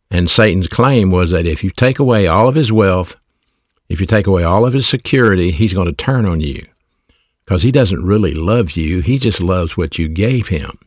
And 0.10 0.32
Satan's 0.32 0.68
claim 0.68 1.12
was 1.12 1.30
that 1.30 1.46
if 1.46 1.64
you 1.64 1.70
take 1.70 2.00
away 2.00 2.26
all 2.26 2.48
of 2.48 2.56
his 2.56 2.72
wealth, 2.72 3.16
if 3.88 4.02
you 4.02 4.08
take 4.08 4.26
away 4.26 4.42
all 4.42 4.66
of 4.66 4.74
his 4.74 4.88
security, 4.88 5.52
he's 5.52 5.76
going 5.76 5.86
to 5.86 5.94
turn 5.94 6.26
on 6.26 6.40
you. 6.40 6.66
Because 7.46 7.62
he 7.62 7.72
doesn't 7.72 8.04
really 8.04 8.34
love 8.34 8.72
you, 8.72 9.02
he 9.02 9.20
just 9.20 9.42
loves 9.42 9.78
what 9.78 10.00
you 10.00 10.08
gave 10.08 10.48
him. 10.48 10.80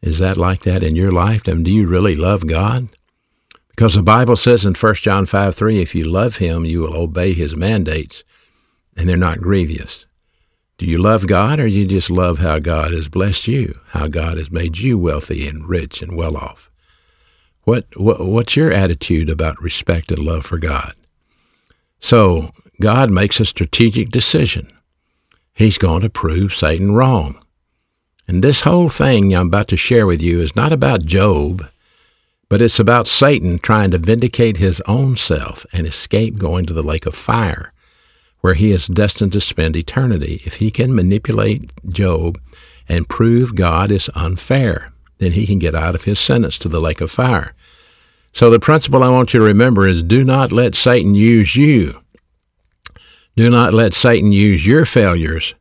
Is 0.00 0.20
that 0.20 0.36
like 0.36 0.60
that 0.60 0.84
in 0.84 0.94
your 0.94 1.10
life? 1.10 1.48
And 1.48 1.64
do 1.64 1.72
you 1.72 1.88
really 1.88 2.14
love 2.14 2.46
God? 2.46 2.86
Because 3.70 3.96
the 3.96 4.02
Bible 4.04 4.36
says 4.36 4.64
in 4.64 4.74
1 4.74 4.94
John 4.94 5.26
5 5.26 5.56
3, 5.56 5.82
if 5.82 5.92
you 5.92 6.04
love 6.04 6.36
him, 6.36 6.64
you 6.64 6.82
will 6.82 6.94
obey 6.94 7.32
his 7.32 7.56
mandates, 7.56 8.22
and 8.96 9.08
they're 9.08 9.16
not 9.16 9.40
grievous. 9.40 10.06
Do 10.78 10.86
you 10.86 10.98
love 10.98 11.26
God, 11.26 11.58
or 11.58 11.68
do 11.68 11.74
you 11.74 11.86
just 11.86 12.10
love 12.10 12.38
how 12.38 12.58
God 12.58 12.92
has 12.92 13.08
blessed 13.08 13.48
you, 13.48 13.72
how 13.88 14.08
God 14.08 14.36
has 14.36 14.50
made 14.50 14.76
you 14.76 14.98
wealthy 14.98 15.48
and 15.48 15.66
rich 15.66 16.02
and 16.02 16.16
well 16.16 16.36
off? 16.36 16.70
What, 17.64 17.86
what 17.96 18.24
what's 18.24 18.56
your 18.56 18.72
attitude 18.72 19.28
about 19.28 19.60
respect 19.60 20.12
and 20.12 20.20
love 20.20 20.44
for 20.46 20.58
God? 20.58 20.94
So 21.98 22.52
God 22.80 23.10
makes 23.10 23.40
a 23.40 23.44
strategic 23.46 24.10
decision. 24.10 24.70
He's 25.54 25.78
going 25.78 26.02
to 26.02 26.10
prove 26.10 26.54
Satan 26.54 26.94
wrong. 26.94 27.42
And 28.28 28.44
this 28.44 28.60
whole 28.60 28.88
thing 28.88 29.34
I'm 29.34 29.46
about 29.46 29.68
to 29.68 29.76
share 29.76 30.06
with 30.06 30.20
you 30.20 30.42
is 30.42 30.54
not 30.54 30.72
about 30.72 31.06
Job, 31.06 31.66
but 32.48 32.60
it's 32.60 32.78
about 32.78 33.08
Satan 33.08 33.58
trying 33.58 33.90
to 33.92 33.98
vindicate 33.98 34.58
his 34.58 34.82
own 34.82 35.16
self 35.16 35.64
and 35.72 35.86
escape 35.86 36.36
going 36.38 36.66
to 36.66 36.74
the 36.74 36.82
lake 36.82 37.06
of 37.06 37.14
fire, 37.14 37.72
where 38.40 38.54
he 38.54 38.70
is 38.70 38.86
destined 38.86 39.32
to 39.32 39.40
spend 39.40 39.76
eternity. 39.76 40.42
If 40.44 40.56
he 40.56 40.70
can 40.70 40.94
manipulate 40.94 41.72
Job 41.88 42.38
and 42.88 43.08
prove 43.08 43.54
God 43.54 43.90
is 43.90 44.10
unfair, 44.14 44.92
then 45.18 45.32
he 45.32 45.46
can 45.46 45.58
get 45.58 45.74
out 45.74 45.94
of 45.94 46.04
his 46.04 46.20
sentence 46.20 46.58
to 46.58 46.68
the 46.68 46.80
lake 46.80 47.00
of 47.00 47.10
fire. 47.10 47.54
So 48.32 48.50
the 48.50 48.60
principle 48.60 49.02
I 49.02 49.08
want 49.08 49.32
you 49.32 49.40
to 49.40 49.46
remember 49.46 49.88
is 49.88 50.02
do 50.02 50.22
not 50.22 50.52
let 50.52 50.74
Satan 50.74 51.14
use 51.14 51.56
you. 51.56 52.00
Do 53.34 53.50
not 53.50 53.74
let 53.74 53.94
Satan 53.94 54.32
use 54.32 54.66
your 54.66 54.84
failures 54.84 55.54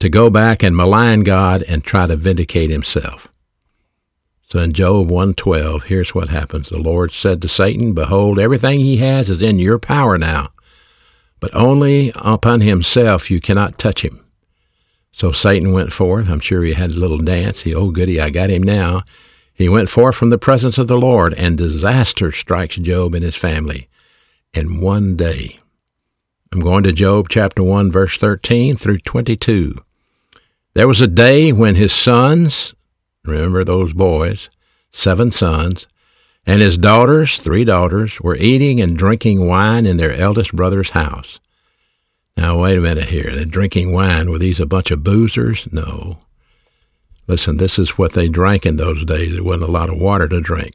to 0.00 0.08
go 0.08 0.30
back 0.30 0.62
and 0.62 0.76
malign 0.76 1.22
God 1.22 1.62
and 1.68 1.84
try 1.84 2.06
to 2.06 2.16
vindicate 2.16 2.70
himself. 2.70 3.28
So 4.48 4.58
in 4.58 4.72
Job 4.72 5.10
1:12, 5.10 5.84
here's 5.84 6.14
what 6.14 6.28
happens. 6.28 6.68
The 6.68 6.78
Lord 6.78 7.10
said 7.10 7.40
to 7.40 7.48
Satan, 7.48 7.92
"Behold, 7.92 8.38
everything 8.38 8.80
he 8.80 8.98
has 8.98 9.30
is 9.30 9.40
in 9.40 9.58
your 9.58 9.78
power 9.78 10.18
now, 10.18 10.50
but 11.42 11.54
only 11.54 12.10
upon 12.14 12.62
himself 12.62 13.30
you 13.30 13.38
cannot 13.38 13.76
touch 13.76 14.02
him." 14.02 14.24
So 15.12 15.30
Satan 15.30 15.72
went 15.72 15.92
forth. 15.92 16.30
I'm 16.30 16.40
sure 16.40 16.64
he 16.64 16.72
had 16.72 16.92
a 16.92 16.98
little 16.98 17.18
dance. 17.18 17.62
He, 17.62 17.74
oh 17.74 17.90
goody, 17.90 18.18
I 18.18 18.30
got 18.30 18.48
him 18.48 18.62
now. 18.62 19.02
He 19.52 19.68
went 19.68 19.90
forth 19.90 20.16
from 20.16 20.30
the 20.30 20.38
presence 20.38 20.78
of 20.78 20.88
the 20.88 20.96
Lord, 20.96 21.34
and 21.34 21.58
disaster 21.58 22.32
strikes 22.32 22.76
Job 22.76 23.14
and 23.14 23.22
his 23.22 23.36
family 23.36 23.88
in 24.54 24.80
one 24.80 25.16
day. 25.16 25.58
I'm 26.52 26.60
going 26.60 26.82
to 26.84 26.92
Job 26.92 27.28
chapter 27.28 27.62
1, 27.62 27.90
verse 27.90 28.18
13 28.18 28.76
through 28.76 28.98
22. 28.98 29.76
There 30.74 30.88
was 30.88 31.00
a 31.00 31.06
day 31.06 31.52
when 31.52 31.76
his 31.76 31.92
sons, 31.92 32.74
remember 33.24 33.64
those 33.64 33.92
boys, 33.92 34.48
seven 34.90 35.32
sons, 35.32 35.86
and 36.46 36.60
his 36.60 36.76
daughters, 36.76 37.40
three 37.40 37.64
daughters, 37.64 38.20
were 38.20 38.36
eating 38.36 38.80
and 38.80 38.96
drinking 38.96 39.46
wine 39.46 39.86
in 39.86 39.96
their 39.96 40.12
eldest 40.12 40.52
brother's 40.52 40.90
house. 40.90 41.38
Now, 42.36 42.60
wait 42.60 42.78
a 42.78 42.80
minute 42.80 43.08
here. 43.08 43.30
They're 43.34 43.44
drinking 43.44 43.92
wine. 43.92 44.30
Were 44.30 44.38
these 44.38 44.58
a 44.58 44.66
bunch 44.66 44.90
of 44.90 45.00
boozers? 45.00 45.70
No. 45.72 46.18
Listen, 47.28 47.58
this 47.58 47.78
is 47.78 47.98
what 47.98 48.14
they 48.14 48.28
drank 48.28 48.66
in 48.66 48.76
those 48.76 49.04
days. 49.04 49.32
There 49.32 49.44
wasn't 49.44 49.68
a 49.68 49.72
lot 49.72 49.90
of 49.90 49.98
water 49.98 50.26
to 50.28 50.40
drink. 50.40 50.74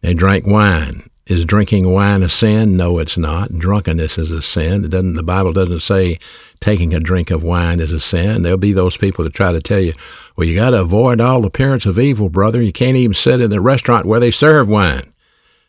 They 0.00 0.14
drank 0.14 0.46
wine. 0.46 1.08
Is 1.26 1.44
drinking 1.46 1.90
wine 1.90 2.22
a 2.22 2.28
sin? 2.28 2.76
No, 2.76 2.98
it's 2.98 3.16
not. 3.16 3.58
Drunkenness 3.58 4.18
is 4.18 4.30
a 4.30 4.42
sin. 4.42 4.84
It 4.84 4.88
doesn't. 4.88 5.14
The 5.14 5.22
Bible 5.22 5.52
doesn't 5.52 5.80
say 5.80 6.18
taking 6.60 6.92
a 6.92 7.00
drink 7.00 7.30
of 7.30 7.42
wine 7.42 7.80
is 7.80 7.92
a 7.92 8.00
sin. 8.00 8.42
There'll 8.42 8.58
be 8.58 8.74
those 8.74 8.96
people 8.96 9.24
that 9.24 9.32
try 9.32 9.52
to 9.52 9.60
tell 9.60 9.80
you, 9.80 9.94
well, 10.36 10.46
you 10.46 10.54
got 10.54 10.70
to 10.70 10.82
avoid 10.82 11.20
all 11.20 11.46
appearance 11.46 11.86
of 11.86 11.98
evil, 11.98 12.28
brother. 12.28 12.62
You 12.62 12.72
can't 12.72 12.96
even 12.96 13.14
sit 13.14 13.40
in 13.40 13.52
a 13.52 13.60
restaurant 13.60 14.04
where 14.04 14.20
they 14.20 14.30
serve 14.30 14.68
wine. 14.68 15.14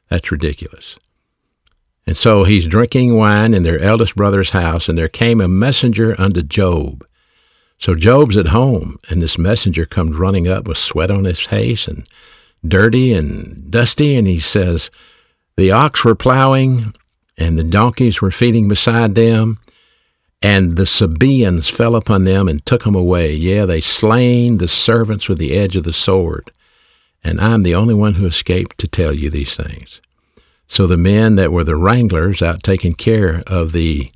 That's 0.10 0.32
ridiculous. 0.32 0.98
And 2.06 2.18
so 2.18 2.44
he's 2.44 2.68
drinking 2.68 3.16
wine 3.16 3.54
in 3.54 3.64
their 3.64 3.80
eldest 3.80 4.16
brother's 4.16 4.52
house, 4.52 4.90
and 4.90 4.98
there 4.98 5.08
came 5.08 5.40
a 5.40 5.48
messenger 5.48 6.20
unto 6.20 6.44
Job 6.44 7.06
so 7.78 7.96
Job's 7.96 8.38
at 8.38 8.48
home, 8.48 8.98
and 9.10 9.22
this 9.22 9.38
messenger 9.38 9.86
comes 9.86 10.16
running 10.16 10.48
up 10.48 10.68
with 10.68 10.78
sweat 10.78 11.12
on 11.12 11.26
his 11.26 11.40
face 11.40 11.88
and 11.88 12.08
dirty 12.66 13.14
and 13.14 13.70
dusty, 13.70 14.16
and 14.16 14.28
he 14.28 14.40
says, 14.40 14.90
The 15.58 15.72
ox 15.72 16.04
were 16.04 16.16
plowing, 16.16 16.94
and 17.38 17.58
the 17.58 17.64
donkeys 17.64 18.22
were 18.22 18.32
feeding 18.32 18.68
beside 18.68 19.16
them, 19.16 19.60
and 20.42 20.76
the 20.76 20.86
Sabaeans 20.86 21.70
fell 21.70 21.96
upon 21.96 22.26
them 22.26 22.48
and 22.48 22.66
took 22.66 22.84
them 22.84 22.96
away. 22.96 23.34
Yea, 23.34 23.66
they 23.66 23.82
slain 23.82 24.58
the 24.58 24.68
servants 24.68 25.30
with 25.30 25.38
the 25.38 25.54
edge 25.54 25.76
of 25.76 25.84
the 25.84 25.94
sword. 25.94 26.52
And 27.24 27.42
I'm 27.42 27.64
the 27.64 27.74
only 27.74 27.94
one 27.94 28.16
who 28.16 28.28
escaped 28.28 28.78
to 28.80 28.88
tell 28.88 29.14
you 29.14 29.30
these 29.30 29.56
things. 29.56 30.02
So 30.68 30.86
the 30.86 30.98
men 30.98 31.36
that 31.38 31.52
were 31.52 31.64
the 31.64 31.76
wranglers 31.76 32.42
out 32.42 32.62
taking 32.62 32.94
care 32.94 33.42
of 33.48 33.72
the 33.72 34.12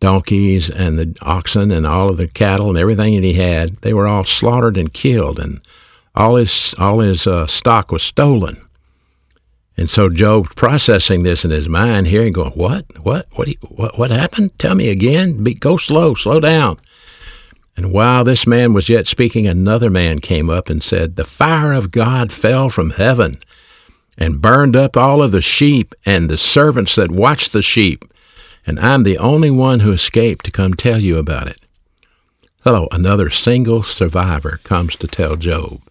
donkeys 0.00 0.68
and 0.68 0.98
the 0.98 1.16
oxen 1.22 1.70
and 1.70 1.86
all 1.86 2.10
of 2.10 2.18
the 2.18 2.28
cattle 2.28 2.68
and 2.68 2.78
everything 2.78 3.14
that 3.16 3.24
he 3.24 3.34
had, 3.34 3.76
they 3.76 3.94
were 3.94 4.06
all 4.06 4.24
slaughtered 4.24 4.76
and 4.76 4.92
killed, 4.92 5.38
and 5.38 5.60
all 6.14 6.36
his 6.36 6.74
all 6.78 7.00
his 7.00 7.26
uh, 7.26 7.46
stock 7.46 7.90
was 7.90 8.02
stolen. 8.02 8.63
And 9.76 9.90
so 9.90 10.08
Job 10.08 10.54
processing 10.54 11.22
this 11.22 11.44
in 11.44 11.50
his 11.50 11.68
mind 11.68 12.06
here 12.06 12.22
and 12.22 12.34
going, 12.34 12.52
"What? 12.52 12.86
What? 13.02 13.26
What? 13.32 13.48
What? 13.62 13.98
What 13.98 14.10
happened? 14.10 14.58
Tell 14.58 14.74
me 14.74 14.88
again. 14.88 15.42
Be, 15.42 15.54
go 15.54 15.76
slow. 15.76 16.14
Slow 16.14 16.40
down." 16.40 16.78
And 17.76 17.92
while 17.92 18.22
this 18.22 18.46
man 18.46 18.72
was 18.72 18.88
yet 18.88 19.08
speaking, 19.08 19.46
another 19.46 19.90
man 19.90 20.20
came 20.20 20.48
up 20.48 20.68
and 20.70 20.82
said, 20.82 21.16
"The 21.16 21.24
fire 21.24 21.72
of 21.72 21.90
God 21.90 22.32
fell 22.32 22.70
from 22.70 22.90
heaven." 22.90 23.38
And 24.16 24.40
burned 24.40 24.76
up 24.76 24.96
all 24.96 25.22
of 25.22 25.32
the 25.32 25.42
sheep 25.42 25.92
and 26.06 26.30
the 26.30 26.38
servants 26.38 26.94
that 26.94 27.10
watched 27.10 27.52
the 27.52 27.62
sheep 27.62 28.04
and 28.66 28.80
I'm 28.80 29.02
the 29.02 29.18
only 29.18 29.50
one 29.50 29.80
who 29.80 29.92
escaped 29.92 30.44
to 30.46 30.50
come 30.50 30.74
tell 30.74 30.98
you 30.98 31.18
about 31.18 31.48
it. 31.48 31.58
Hello, 32.62 32.88
another 32.90 33.28
single 33.28 33.82
survivor 33.82 34.60
comes 34.64 34.96
to 34.96 35.06
tell 35.06 35.36
Job. 35.36 35.82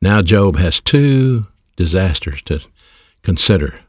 Now 0.00 0.22
Job 0.22 0.56
has 0.56 0.80
two 0.80 1.46
disasters 1.76 2.40
to 2.42 2.60
consider. 3.24 3.80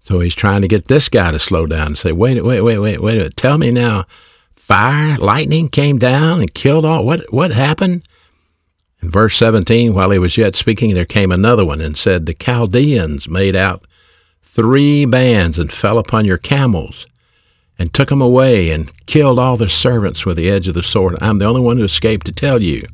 So 0.00 0.20
he's 0.20 0.34
trying 0.34 0.62
to 0.62 0.68
get 0.68 0.86
this 0.88 1.08
guy 1.10 1.30
to 1.30 1.38
slow 1.38 1.66
down 1.66 1.88
and 1.88 1.98
say, 1.98 2.12
wait, 2.12 2.42
wait, 2.42 2.62
wait, 2.62 2.78
wait, 2.78 3.02
wait. 3.02 3.36
Tell 3.36 3.58
me 3.58 3.70
now, 3.70 4.06
fire, 4.56 5.18
lightning 5.18 5.68
came 5.68 5.98
down 5.98 6.40
and 6.40 6.54
killed 6.54 6.86
all. 6.86 7.04
What, 7.04 7.30
what 7.32 7.50
happened? 7.50 8.02
In 9.02 9.10
verse 9.10 9.36
17, 9.36 9.94
while 9.94 10.10
he 10.10 10.18
was 10.18 10.36
yet 10.36 10.56
speaking, 10.56 10.94
there 10.94 11.04
came 11.04 11.32
another 11.32 11.64
one 11.66 11.80
and 11.80 11.96
said, 11.96 12.24
The 12.24 12.34
Chaldeans 12.34 13.28
made 13.28 13.56
out 13.56 13.86
three 14.42 15.04
bands 15.04 15.58
and 15.58 15.72
fell 15.72 15.98
upon 15.98 16.24
your 16.24 16.38
camels 16.38 17.06
and 17.78 17.94
took 17.94 18.10
them 18.10 18.20
away 18.20 18.70
and 18.70 18.94
killed 19.06 19.38
all 19.38 19.56
their 19.56 19.68
servants 19.68 20.26
with 20.26 20.36
the 20.36 20.50
edge 20.50 20.68
of 20.68 20.74
the 20.74 20.82
sword. 20.82 21.16
I'm 21.20 21.38
the 21.38 21.46
only 21.46 21.62
one 21.62 21.78
who 21.78 21.84
escaped 21.84 22.26
to 22.26 22.32
tell 22.32 22.62
you. 22.62 22.86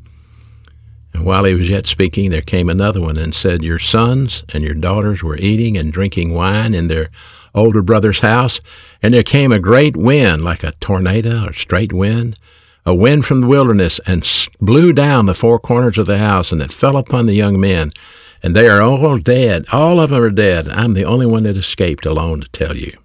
And 1.17 1.25
while 1.25 1.45
he 1.45 1.55
was 1.55 1.67
yet 1.67 1.87
speaking, 1.87 2.29
there 2.29 2.43
came 2.43 2.69
another 2.69 3.01
one 3.01 3.17
and 3.17 3.33
said, 3.33 3.63
Your 3.63 3.79
sons 3.79 4.43
and 4.49 4.63
your 4.63 4.75
daughters 4.75 5.23
were 5.23 5.35
eating 5.35 5.75
and 5.75 5.91
drinking 5.91 6.31
wine 6.35 6.75
in 6.75 6.89
their 6.89 7.07
older 7.55 7.81
brother's 7.81 8.19
house, 8.19 8.59
and 9.01 9.15
there 9.15 9.23
came 9.23 9.51
a 9.51 9.57
great 9.57 9.97
wind, 9.97 10.43
like 10.43 10.63
a 10.63 10.73
tornado 10.73 11.47
or 11.47 11.53
straight 11.53 11.91
wind, 11.91 12.37
a 12.85 12.93
wind 12.93 13.25
from 13.25 13.41
the 13.41 13.47
wilderness, 13.47 13.99
and 14.05 14.29
blew 14.61 14.93
down 14.93 15.25
the 15.25 15.33
four 15.33 15.57
corners 15.57 15.97
of 15.97 16.05
the 16.05 16.19
house, 16.19 16.51
and 16.51 16.61
it 16.61 16.71
fell 16.71 16.95
upon 16.95 17.25
the 17.25 17.33
young 17.33 17.59
men, 17.59 17.91
and 18.43 18.55
they 18.55 18.69
are 18.69 18.83
all 18.83 19.17
dead. 19.17 19.65
All 19.71 19.99
of 19.99 20.11
them 20.11 20.21
are 20.21 20.29
dead. 20.29 20.67
I'm 20.67 20.93
the 20.93 21.05
only 21.05 21.25
one 21.25 21.43
that 21.43 21.57
escaped 21.57 22.05
alone 22.05 22.41
to 22.41 22.49
tell 22.49 22.77
you. 22.77 22.95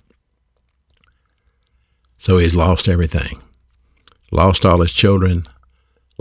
So 2.19 2.37
he's 2.37 2.55
lost 2.55 2.89
everything. 2.89 3.43
Lost 4.31 4.67
all 4.67 4.83
his 4.83 4.93
children, 4.93 5.47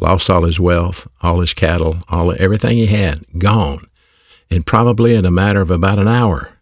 lost 0.01 0.29
all 0.29 0.43
his 0.43 0.59
wealth, 0.59 1.07
all 1.21 1.39
his 1.39 1.53
cattle, 1.53 1.97
all 2.09 2.33
everything 2.37 2.77
he 2.77 2.87
had, 2.87 3.25
gone. 3.37 3.85
And 4.49 4.65
probably 4.65 5.15
in 5.15 5.25
a 5.25 5.31
matter 5.31 5.61
of 5.61 5.71
about 5.71 5.99
an 5.99 6.07
hour. 6.07 6.57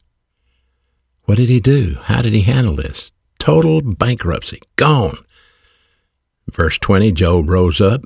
What 1.23 1.37
did 1.37 1.49
he 1.49 1.59
do? 1.59 1.97
How 2.03 2.21
did 2.21 2.33
he 2.33 2.41
handle 2.41 2.75
this? 2.75 3.11
Total 3.39 3.81
bankruptcy, 3.81 4.61
gone. 4.75 5.17
Verse 6.51 6.77
20 6.77 7.11
Job 7.13 7.49
rose 7.49 7.79
up, 7.79 8.01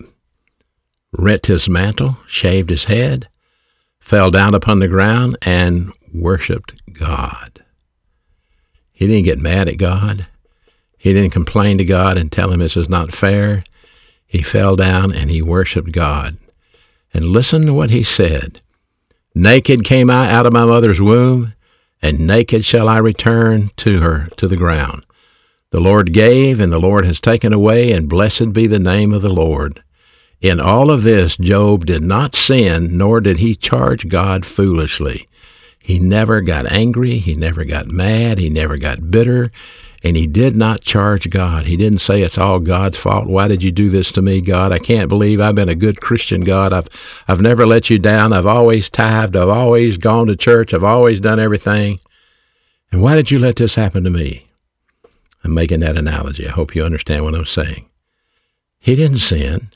rent 1.17 1.47
his 1.47 1.67
mantle, 1.67 2.17
shaved 2.27 2.69
his 2.69 2.85
head, 2.85 3.27
fell 3.99 4.29
down 4.29 4.53
upon 4.53 4.79
the 4.79 4.87
ground, 4.87 5.37
and 5.41 5.91
worshiped 6.13 6.73
God. 6.93 7.63
He 8.91 9.07
didn't 9.07 9.25
get 9.25 9.39
mad 9.39 9.67
at 9.67 9.77
God. 9.77 10.27
He 10.97 11.13
didn't 11.13 11.33
complain 11.33 11.77
to 11.79 11.85
God 11.85 12.17
and 12.17 12.31
tell 12.31 12.51
him 12.51 12.59
this 12.59 12.77
is 12.77 12.89
not 12.89 13.13
fair. 13.13 13.63
He 14.33 14.41
fell 14.41 14.75
down 14.75 15.13
and 15.13 15.29
he 15.29 15.43
worshiped 15.43 15.91
God. 15.91 16.37
And 17.13 17.23
listen 17.23 17.67
to 17.67 17.73
what 17.73 17.91
he 17.91 18.01
said 18.01 18.63
Naked 19.35 19.83
came 19.83 20.09
I 20.09 20.31
out 20.31 20.47
of 20.47 20.53
my 20.53 20.65
mother's 20.65 20.99
womb, 20.99 21.53
and 22.01 22.25
naked 22.25 22.65
shall 22.65 22.89
I 22.89 22.97
return 22.97 23.69
to 23.77 23.99
her 23.99 24.29
to 24.37 24.47
the 24.47 24.57
ground. 24.57 25.05
The 25.69 25.79
Lord 25.79 26.13
gave, 26.13 26.59
and 26.59 26.73
the 26.73 26.79
Lord 26.79 27.05
has 27.05 27.19
taken 27.19 27.53
away, 27.53 27.91
and 27.91 28.09
blessed 28.09 28.53
be 28.53 28.65
the 28.65 28.79
name 28.79 29.13
of 29.13 29.21
the 29.21 29.29
Lord. 29.29 29.83
In 30.41 30.59
all 30.59 30.89
of 30.89 31.03
this, 31.03 31.37
Job 31.37 31.85
did 31.85 32.01
not 32.01 32.33
sin, 32.33 32.97
nor 32.97 33.21
did 33.21 33.37
he 33.37 33.55
charge 33.55 34.09
God 34.09 34.47
foolishly. 34.47 35.27
He 35.79 35.99
never 35.99 36.41
got 36.41 36.71
angry. 36.71 37.19
He 37.19 37.35
never 37.35 37.65
got 37.65 37.85
mad. 37.85 38.39
He 38.39 38.49
never 38.49 38.77
got 38.77 39.11
bitter. 39.11 39.51
And 40.05 40.17
he 40.17 40.27
did 40.27 40.55
not 40.55 40.81
charge 40.81 41.29
God. 41.29 41.65
He 41.65 41.77
didn't 41.77 41.99
say 41.99 42.21
it's 42.21 42.37
all 42.37 42.59
God's 42.59 42.97
fault. 42.97 43.27
Why 43.27 43.47
did 43.47 43.63
you 43.63 43.71
do 43.71 43.89
this 43.89 44.11
to 44.11 44.21
me, 44.21 44.41
God? 44.41 44.73
I 44.73 44.79
can't 44.79 45.07
believe 45.07 45.39
I've 45.39 45.55
been 45.55 45.69
a 45.69 45.75
good 45.75 46.01
Christian, 46.01 46.41
God. 46.41 46.73
I've, 46.73 46.89
I've 47.25 47.39
never 47.39 47.65
let 47.65 47.89
you 47.89 47.97
down. 47.99 48.33
I've 48.33 48.45
always 48.45 48.89
tithed. 48.89 49.35
I've 49.35 49.47
always 49.47 49.97
gone 49.97 50.27
to 50.27 50.35
church. 50.35 50.73
I've 50.73 50.83
always 50.83 51.21
done 51.21 51.39
everything. 51.39 51.99
And 52.91 53.01
why 53.01 53.15
did 53.15 53.31
you 53.31 53.39
let 53.39 53.55
this 53.55 53.75
happen 53.75 54.03
to 54.03 54.09
me? 54.09 54.45
I'm 55.43 55.53
making 55.53 55.79
that 55.79 55.97
analogy. 55.97 56.47
I 56.47 56.51
hope 56.51 56.75
you 56.75 56.83
understand 56.83 57.23
what 57.23 57.35
I'm 57.35 57.45
saying. 57.45 57.85
He 58.79 58.95
didn't 58.95 59.19
sin. 59.19 59.69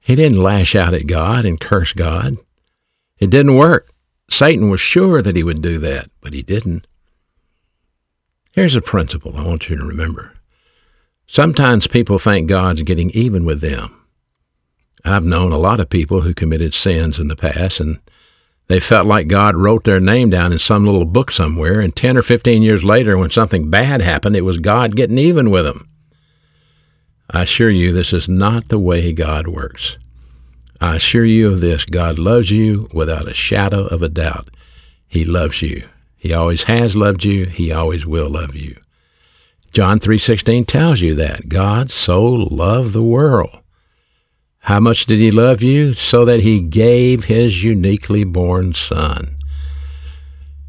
He 0.00 0.16
didn't 0.16 0.42
lash 0.42 0.74
out 0.74 0.92
at 0.92 1.06
God 1.06 1.44
and 1.44 1.60
curse 1.60 1.92
God. 1.92 2.36
It 3.20 3.30
didn't 3.30 3.56
work. 3.56 3.92
Satan 4.28 4.70
was 4.70 4.80
sure 4.80 5.22
that 5.22 5.36
he 5.36 5.44
would 5.44 5.62
do 5.62 5.78
that, 5.78 6.10
but 6.20 6.32
he 6.32 6.42
didn't. 6.42 6.86
Here's 8.60 8.76
a 8.76 8.82
principle 8.82 9.38
I 9.38 9.42
want 9.42 9.70
you 9.70 9.76
to 9.76 9.86
remember. 9.86 10.34
Sometimes 11.26 11.86
people 11.86 12.18
think 12.18 12.46
God's 12.46 12.82
getting 12.82 13.08
even 13.12 13.46
with 13.46 13.62
them. 13.62 14.04
I've 15.02 15.24
known 15.24 15.50
a 15.50 15.56
lot 15.56 15.80
of 15.80 15.88
people 15.88 16.20
who 16.20 16.34
committed 16.34 16.74
sins 16.74 17.18
in 17.18 17.28
the 17.28 17.36
past, 17.36 17.80
and 17.80 18.00
they 18.66 18.78
felt 18.78 19.06
like 19.06 19.28
God 19.28 19.56
wrote 19.56 19.84
their 19.84 19.98
name 19.98 20.28
down 20.28 20.52
in 20.52 20.58
some 20.58 20.84
little 20.84 21.06
book 21.06 21.32
somewhere, 21.32 21.80
and 21.80 21.96
10 21.96 22.18
or 22.18 22.22
15 22.22 22.60
years 22.62 22.84
later, 22.84 23.16
when 23.16 23.30
something 23.30 23.70
bad 23.70 24.02
happened, 24.02 24.36
it 24.36 24.42
was 24.42 24.58
God 24.58 24.94
getting 24.94 25.16
even 25.16 25.50
with 25.50 25.64
them. 25.64 25.88
I 27.30 27.44
assure 27.44 27.70
you, 27.70 27.94
this 27.94 28.12
is 28.12 28.28
not 28.28 28.68
the 28.68 28.78
way 28.78 29.14
God 29.14 29.48
works. 29.48 29.96
I 30.82 30.96
assure 30.96 31.24
you 31.24 31.46
of 31.46 31.60
this 31.60 31.86
God 31.86 32.18
loves 32.18 32.50
you 32.50 32.90
without 32.92 33.26
a 33.26 33.32
shadow 33.32 33.86
of 33.86 34.02
a 34.02 34.10
doubt. 34.10 34.50
He 35.08 35.24
loves 35.24 35.62
you. 35.62 35.88
He 36.20 36.34
always 36.34 36.64
has 36.64 36.94
loved 36.94 37.24
you. 37.24 37.46
He 37.46 37.72
always 37.72 38.04
will 38.04 38.28
love 38.28 38.54
you. 38.54 38.76
John 39.72 39.98
3:16 39.98 40.66
tells 40.66 41.00
you 41.00 41.14
that 41.14 41.48
God 41.48 41.90
so 41.90 42.22
loved 42.22 42.92
the 42.92 43.02
world. 43.02 43.58
How 44.64 44.80
much 44.80 45.06
did 45.06 45.18
he 45.18 45.30
love 45.30 45.62
you? 45.62 45.94
So 45.94 46.26
that 46.26 46.40
he 46.40 46.60
gave 46.60 47.24
his 47.24 47.64
uniquely 47.64 48.24
born 48.24 48.74
son. 48.74 49.38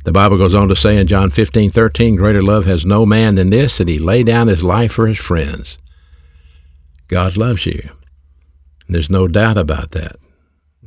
The 0.06 0.14
Bible 0.14 0.38
goes 0.38 0.56
on 0.56 0.70
to 0.70 0.76
say 0.76 0.98
in 0.98 1.08
John 1.08 1.32
15:13, 1.32 2.16
greater 2.16 2.42
love 2.42 2.66
has 2.66 2.86
no 2.86 3.06
man 3.06 3.36
than 3.36 3.50
this 3.50 3.78
that 3.78 3.90
he 3.90 4.00
lay 4.00 4.24
down 4.24 4.48
his 4.48 4.64
life 4.64 4.94
for 4.94 5.06
his 5.06 5.20
friends. 5.20 5.78
God 7.10 7.36
loves 7.36 7.66
you. 7.66 7.90
There's 8.88 9.10
no 9.10 9.28
doubt 9.28 9.58
about 9.58 9.92
that. 9.92 10.16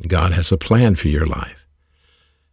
God 0.08 0.32
has 0.32 0.50
a 0.50 0.56
plan 0.56 0.94
for 0.94 1.08
your 1.08 1.26
life. 1.26 1.63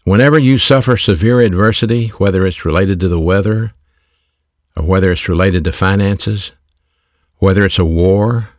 Whenever 0.03 0.39
you 0.39 0.57
suffer 0.57 0.97
severe 0.97 1.41
adversity, 1.41 2.07
whether 2.09 2.45
it's 2.45 2.65
related 2.65 2.99
to 2.99 3.07
the 3.07 3.19
weather, 3.19 3.71
or 4.75 4.83
whether 4.83 5.11
it's 5.11 5.29
related 5.29 5.63
to 5.63 5.71
finances, 5.71 6.51
whether 7.37 7.65
it's 7.65 7.79
a 7.79 7.85
war, 7.85 8.49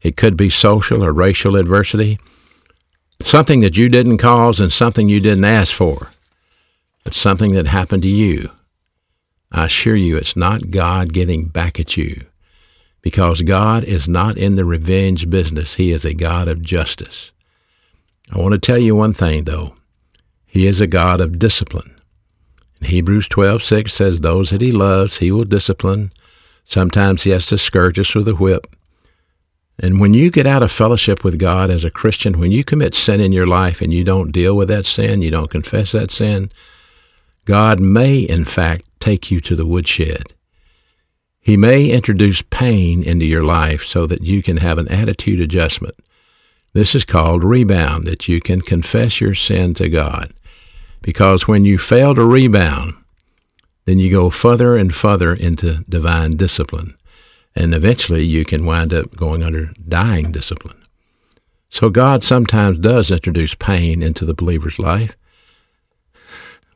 it 0.00 0.16
could 0.16 0.36
be 0.36 0.48
social 0.48 1.04
or 1.04 1.12
racial 1.12 1.56
adversity, 1.56 2.18
something 3.22 3.60
that 3.60 3.76
you 3.76 3.88
didn't 3.88 4.18
cause 4.18 4.58
and 4.58 4.72
something 4.72 5.08
you 5.08 5.20
didn't 5.20 5.44
ask 5.44 5.74
for, 5.74 6.10
but 7.04 7.14
something 7.14 7.52
that 7.52 7.66
happened 7.66 8.02
to 8.02 8.08
you. 8.08 8.50
I 9.52 9.66
assure 9.66 9.96
you, 9.96 10.16
it's 10.16 10.36
not 10.36 10.70
God 10.70 11.12
getting 11.12 11.48
back 11.48 11.78
at 11.78 11.96
you 11.96 12.24
because 13.02 13.42
God 13.42 13.84
is 13.84 14.08
not 14.08 14.38
in 14.38 14.54
the 14.54 14.64
revenge 14.64 15.28
business. 15.28 15.74
He 15.74 15.90
is 15.90 16.04
a 16.04 16.14
God 16.14 16.48
of 16.48 16.62
justice. 16.62 17.30
I 18.32 18.38
want 18.38 18.52
to 18.52 18.58
tell 18.58 18.78
you 18.78 18.94
one 18.94 19.12
thing, 19.12 19.44
though. 19.44 19.74
He 20.50 20.66
is 20.66 20.80
a 20.80 20.86
God 20.86 21.20
of 21.20 21.38
discipline. 21.38 21.94
In 22.80 22.88
Hebrews 22.88 23.28
12:6 23.28 23.90
says, 23.90 24.20
Those 24.20 24.50
that 24.50 24.60
he 24.60 24.72
loves, 24.72 25.18
he 25.18 25.30
will 25.30 25.44
discipline. 25.44 26.12
Sometimes 26.64 27.22
he 27.22 27.30
has 27.30 27.46
to 27.46 27.58
scourge 27.58 27.98
us 27.98 28.14
with 28.14 28.28
a 28.28 28.34
whip. 28.34 28.66
And 29.78 29.98
when 29.98 30.12
you 30.12 30.30
get 30.30 30.46
out 30.46 30.62
of 30.62 30.70
fellowship 30.70 31.24
with 31.24 31.38
God 31.38 31.70
as 31.70 31.84
a 31.84 31.90
Christian, 31.90 32.38
when 32.38 32.50
you 32.52 32.64
commit 32.64 32.94
sin 32.94 33.20
in 33.20 33.32
your 33.32 33.46
life 33.46 33.80
and 33.80 33.94
you 33.94 34.04
don't 34.04 34.32
deal 34.32 34.54
with 34.54 34.68
that 34.68 34.86
sin, 34.86 35.22
you 35.22 35.30
don't 35.30 35.50
confess 35.50 35.92
that 35.92 36.10
sin, 36.10 36.50
God 37.46 37.80
may, 37.80 38.18
in 38.18 38.44
fact, 38.44 38.84
take 38.98 39.30
you 39.30 39.40
to 39.40 39.56
the 39.56 39.64
woodshed. 39.64 40.34
He 41.40 41.56
may 41.56 41.88
introduce 41.88 42.42
pain 42.42 43.02
into 43.02 43.24
your 43.24 43.42
life 43.42 43.84
so 43.84 44.06
that 44.06 44.22
you 44.22 44.42
can 44.42 44.58
have 44.58 44.78
an 44.78 44.88
attitude 44.88 45.40
adjustment. 45.40 45.94
This 46.74 46.94
is 46.94 47.04
called 47.04 47.42
rebound, 47.42 48.06
that 48.06 48.28
you 48.28 48.40
can 48.40 48.60
confess 48.60 49.20
your 49.20 49.34
sin 49.34 49.74
to 49.74 49.88
God. 49.88 50.32
Because 51.02 51.48
when 51.48 51.64
you 51.64 51.78
fail 51.78 52.14
to 52.14 52.24
rebound, 52.24 52.94
then 53.84 53.98
you 53.98 54.10
go 54.10 54.30
further 54.30 54.76
and 54.76 54.94
further 54.94 55.34
into 55.34 55.84
divine 55.88 56.36
discipline. 56.36 56.96
And 57.54 57.74
eventually 57.74 58.24
you 58.24 58.44
can 58.44 58.66
wind 58.66 58.92
up 58.92 59.16
going 59.16 59.42
under 59.42 59.72
dying 59.88 60.30
discipline. 60.30 60.76
So 61.70 61.88
God 61.88 62.22
sometimes 62.22 62.78
does 62.78 63.10
introduce 63.10 63.54
pain 63.54 64.02
into 64.02 64.24
the 64.24 64.34
believer's 64.34 64.78
life 64.78 65.16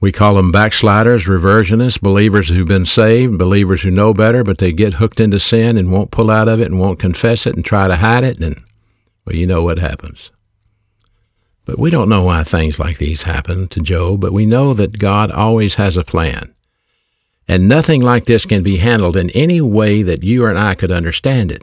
we 0.05 0.13
call 0.13 0.35
them 0.35 0.53
backsliders, 0.53 1.25
reversionists, 1.25 1.99
believers 1.99 2.51
who've 2.51 2.69
been 2.69 2.85
saved, 2.85 3.39
believers 3.39 3.81
who 3.81 3.91
know 3.91 4.13
better, 4.13 4.45
but 4.45 4.59
they 4.59 4.71
get 4.71 4.93
hooked 4.93 5.19
into 5.19 5.41
sin 5.41 5.79
and 5.79 5.91
won't 5.91 6.11
pull 6.11 6.31
out 6.31 6.47
of 6.47 6.61
it 6.61 6.67
and 6.67 6.79
won't 6.79 6.99
confess 6.99 7.47
it 7.47 7.55
and 7.57 7.65
try 7.65 7.89
to 7.89 7.97
hide 7.97 8.23
it. 8.23 8.39
And, 8.39 8.63
well, 9.25 9.35
you 9.35 9.47
know 9.47 9.63
what 9.63 9.79
happens. 9.79 10.31
But 11.65 11.79
we 11.79 11.91
don't 11.91 12.09
know 12.09 12.23
why 12.23 12.45
things 12.45 12.79
like 12.79 12.99
these 12.99 13.23
happen 13.23 13.69
to 13.69 13.81
Job, 13.81 14.21
but 14.21 14.33
we 14.33 14.45
know 14.45 14.75
that 14.75 14.99
God 14.99 15.31
always 15.31 15.77
has 15.77 15.97
a 15.97 16.05
plan. 16.05 16.55
And 17.49 17.69
nothing 17.69 18.01
like 18.01 18.27
this 18.27 18.47
can 18.47 18.63
be 18.63 18.79
handled 18.79 19.17
in 19.17 19.31
any 19.31 19.61
way 19.61 20.03
that 20.03 20.23
you 20.23 20.47
and 20.47 20.59
I 20.59 20.75
could 20.75 20.91
understand 20.91 21.51
it. 21.51 21.63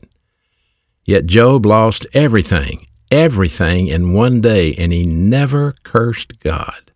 Yet 1.06 1.26
Job 1.26 1.66
lost 1.66 2.06
everything, 2.14 2.88
everything 3.10 3.88
in 3.88 4.14
one 4.14 4.42
day, 4.42 4.76
and 4.76 4.92
he 4.92 5.06
never 5.06 5.76
cursed 5.84 6.40
God. 6.40 6.92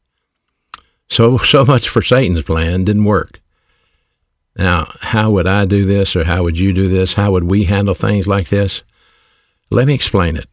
So, 1.10 1.38
so 1.40 1.66
much 1.66 1.90
for 1.90 2.02
Satan's 2.02 2.44
plan 2.44 2.84
didn't 2.84 3.06
work. 3.06 3.40
Now, 4.58 4.94
how 5.02 5.32
would 5.32 5.48
I 5.48 5.66
do 5.66 5.86
this 5.86 6.16
or 6.16 6.24
how 6.24 6.44
would 6.44 6.58
you 6.58 6.72
do 6.72 6.88
this? 6.88 7.16
How 7.16 7.32
would 7.32 7.44
we 7.44 7.66
handle 7.66 7.94
things 7.94 8.26
like 8.26 8.50
this? 8.50 8.84
Let 9.70 9.88
me 9.88 9.94
explain 9.94 10.38
it. 10.38 10.48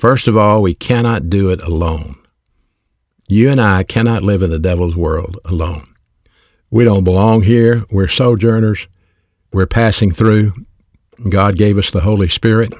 First 0.00 0.28
of 0.28 0.34
all, 0.34 0.62
we 0.62 0.72
cannot 0.74 1.28
do 1.28 1.50
it 1.50 1.62
alone. 1.62 2.16
You 3.28 3.50
and 3.50 3.60
I 3.60 3.82
cannot 3.82 4.22
live 4.22 4.40
in 4.40 4.48
the 4.48 4.58
devil's 4.58 4.96
world 4.96 5.38
alone. 5.44 5.94
We 6.70 6.84
don't 6.84 7.04
belong 7.04 7.42
here. 7.42 7.84
We're 7.90 8.08
sojourners. 8.08 8.88
We're 9.52 9.66
passing 9.66 10.10
through. 10.10 10.54
God 11.28 11.58
gave 11.58 11.76
us 11.76 11.90
the 11.90 12.00
Holy 12.00 12.30
Spirit. 12.30 12.72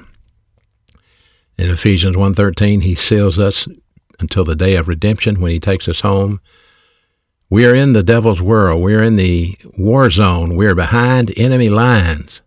In 1.59 1.69
Ephesians 1.69 2.17
1:13, 2.17 2.81
he 2.81 2.95
seals 2.95 3.37
us 3.37 3.67
until 4.19 4.43
the 4.43 4.55
day 4.55 4.75
of 4.75 4.87
redemption 4.87 5.39
when 5.39 5.51
he 5.51 5.59
takes 5.59 5.87
us 5.87 5.99
home. 5.99 6.41
We 7.51 7.67
are 7.67 7.75
in 7.75 7.93
the 7.93 8.01
devil's 8.01 8.41
world. 8.41 8.81
We 8.81 8.95
are 8.95 9.03
in 9.03 9.17
the 9.17 9.55
war 9.77 10.09
zone. 10.09 10.55
We 10.55 10.65
are 10.65 10.73
behind 10.73 11.37
enemy 11.37 11.69
lines. 11.69 12.41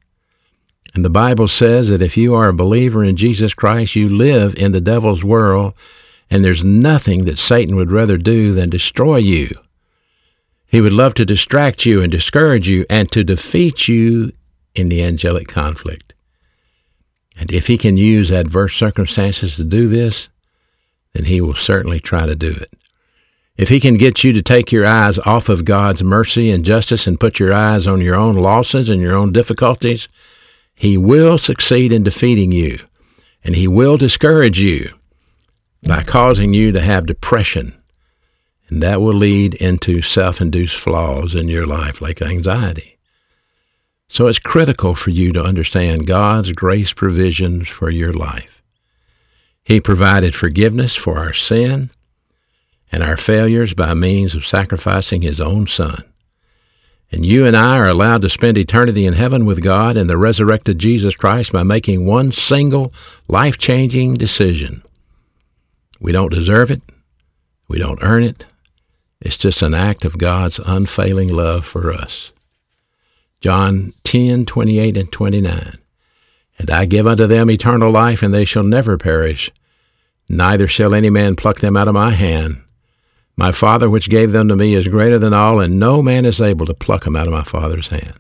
And 0.95 1.05
the 1.05 1.11
Bible 1.11 1.49
says 1.49 1.89
that 1.89 2.03
if 2.03 2.17
you 2.17 2.35
are 2.35 2.49
a 2.49 2.55
believer 2.55 3.03
in 3.05 3.17
Jesus 3.17 3.53
Christ, 3.53 3.97
you 3.97 4.09
live 4.09 4.55
in 4.55 4.73
the 4.73 4.81
devil's 4.81 5.25
world, 5.25 5.75
and 6.31 6.45
there's 6.45 6.63
nothing 6.63 7.25
that 7.25 7.39
Satan 7.39 7.75
would 7.77 7.91
rather 7.91 8.17
do 8.17 8.55
than 8.55 8.71
destroy 8.71 9.17
you. 9.17 9.51
He 10.67 10.81
would 10.81 10.93
love 10.93 11.15
to 11.15 11.25
distract 11.25 11.85
you 11.85 12.01
and 12.01 12.11
discourage 12.11 12.69
you 12.69 12.87
and 12.89 13.11
to 13.13 13.25
defeat 13.25 13.89
you 13.89 14.33
in 14.75 14.89
the 14.89 15.03
angelic 15.03 15.49
conflict. 15.49 16.15
And 17.37 17.53
if 17.53 17.67
he 17.67 17.77
can 17.77 17.97
use 17.97 18.31
adverse 18.31 18.77
circumstances 18.77 19.57
to 19.57 19.65
do 19.65 19.89
this, 19.89 20.29
then 21.13 21.25
he 21.25 21.41
will 21.41 21.55
certainly 21.55 22.01
try 22.01 22.27
to 22.27 22.37
do 22.37 22.51
it. 22.53 22.71
If 23.57 23.69
he 23.69 23.79
can 23.79 23.97
get 23.97 24.25
you 24.25 24.33
to 24.33 24.43
take 24.43 24.73
your 24.73 24.85
eyes 24.85 25.19
off 25.21 25.49
of 25.49 25.65
God's 25.65 26.03
mercy 26.03 26.51
and 26.51 26.65
justice 26.65 27.07
and 27.07 27.21
put 27.21 27.39
your 27.39 27.53
eyes 27.53 27.87
on 27.87 28.01
your 28.01 28.17
own 28.17 28.37
losses 28.37 28.89
and 28.89 29.01
your 29.01 29.15
own 29.15 29.33
difficulties, 29.33 30.09
he 30.75 30.97
will 30.97 31.39
succeed 31.39 31.93
in 31.93 32.03
defeating 32.03 32.53
you. 32.53 32.79
And 33.43 33.55
he 33.55 33.69
will 33.69 33.97
discourage 33.97 34.59
you 34.59 34.95
by 35.87 36.03
causing 36.03 36.55
you 36.55 36.73
to 36.73 36.81
have 36.81 37.07
depression. 37.07 37.75
And 38.69 38.83
that 38.83 39.01
will 39.01 39.15
lead 39.15 39.55
into 39.55 40.01
self 40.01 40.41
induced 40.41 40.77
flaws 40.77 41.35
in 41.35 41.49
your 41.49 41.67
life, 41.67 42.01
like 42.01 42.23
anxiety. 42.23 42.99
So 44.09 44.27
it's 44.27 44.39
critical 44.39 44.95
for 44.95 45.11
you 45.11 45.33
to 45.33 45.43
understand 45.43 46.07
God's 46.07 46.53
grace 46.53 46.93
provisions 46.93 47.69
for 47.69 47.91
your 47.91 48.13
life. 48.13 48.63
He 49.63 49.81
provided 49.81 50.35
forgiveness 50.35 50.95
for 50.95 51.19
our 51.19 51.33
sin 51.33 51.91
and 52.93 53.03
our 53.03 53.17
failures 53.17 53.75
by 53.75 53.93
means 53.93 54.35
of 54.35 54.47
sacrificing 54.47 55.23
His 55.23 55.41
own 55.41 55.67
Son. 55.67 56.05
And 57.15 57.25
you 57.25 57.47
and 57.47 57.57
I 57.57 57.79
are 57.79 57.87
allowed 57.87 58.23
to 58.23 58.29
spend 58.29 58.59
eternity 58.59 59.07
in 59.07 59.13
heaven 59.13 59.47
with 59.47 59.63
God 59.63 59.97
and 59.97 60.11
the 60.11 60.17
resurrected 60.17 60.81
Jesus 60.81 61.15
Christ 61.15 61.53
by 61.53 61.63
making 61.63 62.05
one 62.05 62.33
single 62.33 62.93
life 63.29 63.57
changing 63.57 64.15
decision. 64.15 64.83
We 66.01 66.11
don't 66.11 66.33
deserve 66.33 66.73
it, 66.73 66.83
we 67.69 67.79
don't 67.79 68.03
earn 68.03 68.25
it. 68.25 68.47
It's 69.21 69.37
just 69.37 69.63
an 69.63 69.75
act 69.75 70.05
of 70.05 70.19
God's 70.19 70.59
unfailing 70.59 71.29
love 71.29 71.65
for 71.65 71.93
us. 71.93 72.33
John 73.41 73.93
10 74.03 74.45
28 74.45 74.97
and 74.97 75.13
29. 75.13 75.79
And 76.59 76.71
I 76.73 76.85
give 76.85 77.07
unto 77.07 77.29
them 77.29 77.49
eternal 77.49 77.93
life, 77.93 78.25
and 78.25 78.35
they 78.35 78.45
shall 78.45 78.65
never 78.65 78.99
perish, 78.99 79.53
neither 80.29 80.67
shall 80.67 80.97
any 80.97 81.11
man 81.11 81.37
pluck 81.37 81.61
them 81.61 81.77
out 81.77 81.87
of 81.87 81.95
my 81.95 82.11
hand. 82.11 82.61
My 83.37 83.53
Father 83.53 83.91
which 83.91 84.11
gave 84.11 84.33
them 84.33 84.49
to 84.49 84.57
me 84.57 84.75
is 84.75 84.87
greater 84.89 85.19
than 85.19 85.35
all, 85.35 85.61
and 85.61 85.79
no 85.79 86.03
man 86.03 86.25
is 86.25 86.41
able 86.41 86.67
to 86.67 86.75
pluck 86.75 87.05
them 87.05 87.17
out 87.17 87.27
of 87.27 87.33
my 87.33 87.43
Father's 87.43 87.89
hand. 87.89 88.15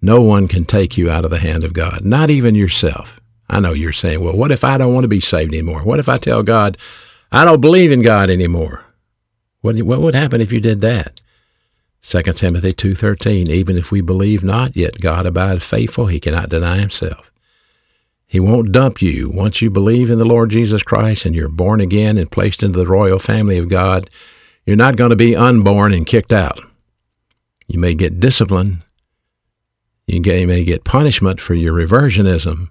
No 0.00 0.20
one 0.20 0.48
can 0.48 0.64
take 0.64 0.96
you 0.96 1.10
out 1.10 1.24
of 1.24 1.30
the 1.30 1.38
hand 1.38 1.64
of 1.64 1.72
God, 1.72 2.04
not 2.04 2.30
even 2.30 2.54
yourself. 2.54 3.20
I 3.48 3.60
know 3.60 3.72
you're 3.72 3.92
saying, 3.92 4.22
well, 4.22 4.36
what 4.36 4.50
if 4.50 4.64
I 4.64 4.78
don't 4.78 4.94
want 4.94 5.04
to 5.04 5.08
be 5.08 5.20
saved 5.20 5.52
anymore? 5.52 5.82
What 5.82 6.00
if 6.00 6.08
I 6.08 6.18
tell 6.18 6.42
God, 6.42 6.78
I 7.30 7.44
don't 7.44 7.60
believe 7.60 7.92
in 7.92 8.02
God 8.02 8.30
anymore? 8.30 8.84
What, 9.60 9.80
what 9.82 10.00
would 10.00 10.14
happen 10.14 10.40
if 10.40 10.52
you 10.52 10.60
did 10.60 10.80
that? 10.80 11.20
2 12.02 12.22
Timothy 12.34 12.70
2.13, 12.70 13.48
even 13.48 13.76
if 13.76 13.90
we 13.90 14.00
believe 14.00 14.44
not, 14.44 14.76
yet 14.76 15.00
God 15.00 15.26
abide 15.26 15.62
faithful, 15.62 16.06
he 16.06 16.20
cannot 16.20 16.48
deny 16.48 16.78
himself. 16.78 17.32
He 18.26 18.40
won't 18.40 18.72
dump 18.72 19.00
you. 19.00 19.30
Once 19.30 19.62
you 19.62 19.70
believe 19.70 20.10
in 20.10 20.18
the 20.18 20.24
Lord 20.24 20.50
Jesus 20.50 20.82
Christ 20.82 21.24
and 21.24 21.34
you're 21.34 21.48
born 21.48 21.80
again 21.80 22.18
and 22.18 22.30
placed 22.30 22.62
into 22.62 22.78
the 22.78 22.86
royal 22.86 23.18
family 23.18 23.56
of 23.56 23.68
God, 23.68 24.10
you're 24.64 24.76
not 24.76 24.96
going 24.96 25.10
to 25.10 25.16
be 25.16 25.36
unborn 25.36 25.92
and 25.92 26.06
kicked 26.06 26.32
out. 26.32 26.60
You 27.68 27.78
may 27.78 27.94
get 27.94 28.20
discipline. 28.20 28.82
You 30.06 30.20
may 30.20 30.64
get 30.64 30.84
punishment 30.84 31.40
for 31.40 31.54
your 31.54 31.74
reversionism, 31.74 32.70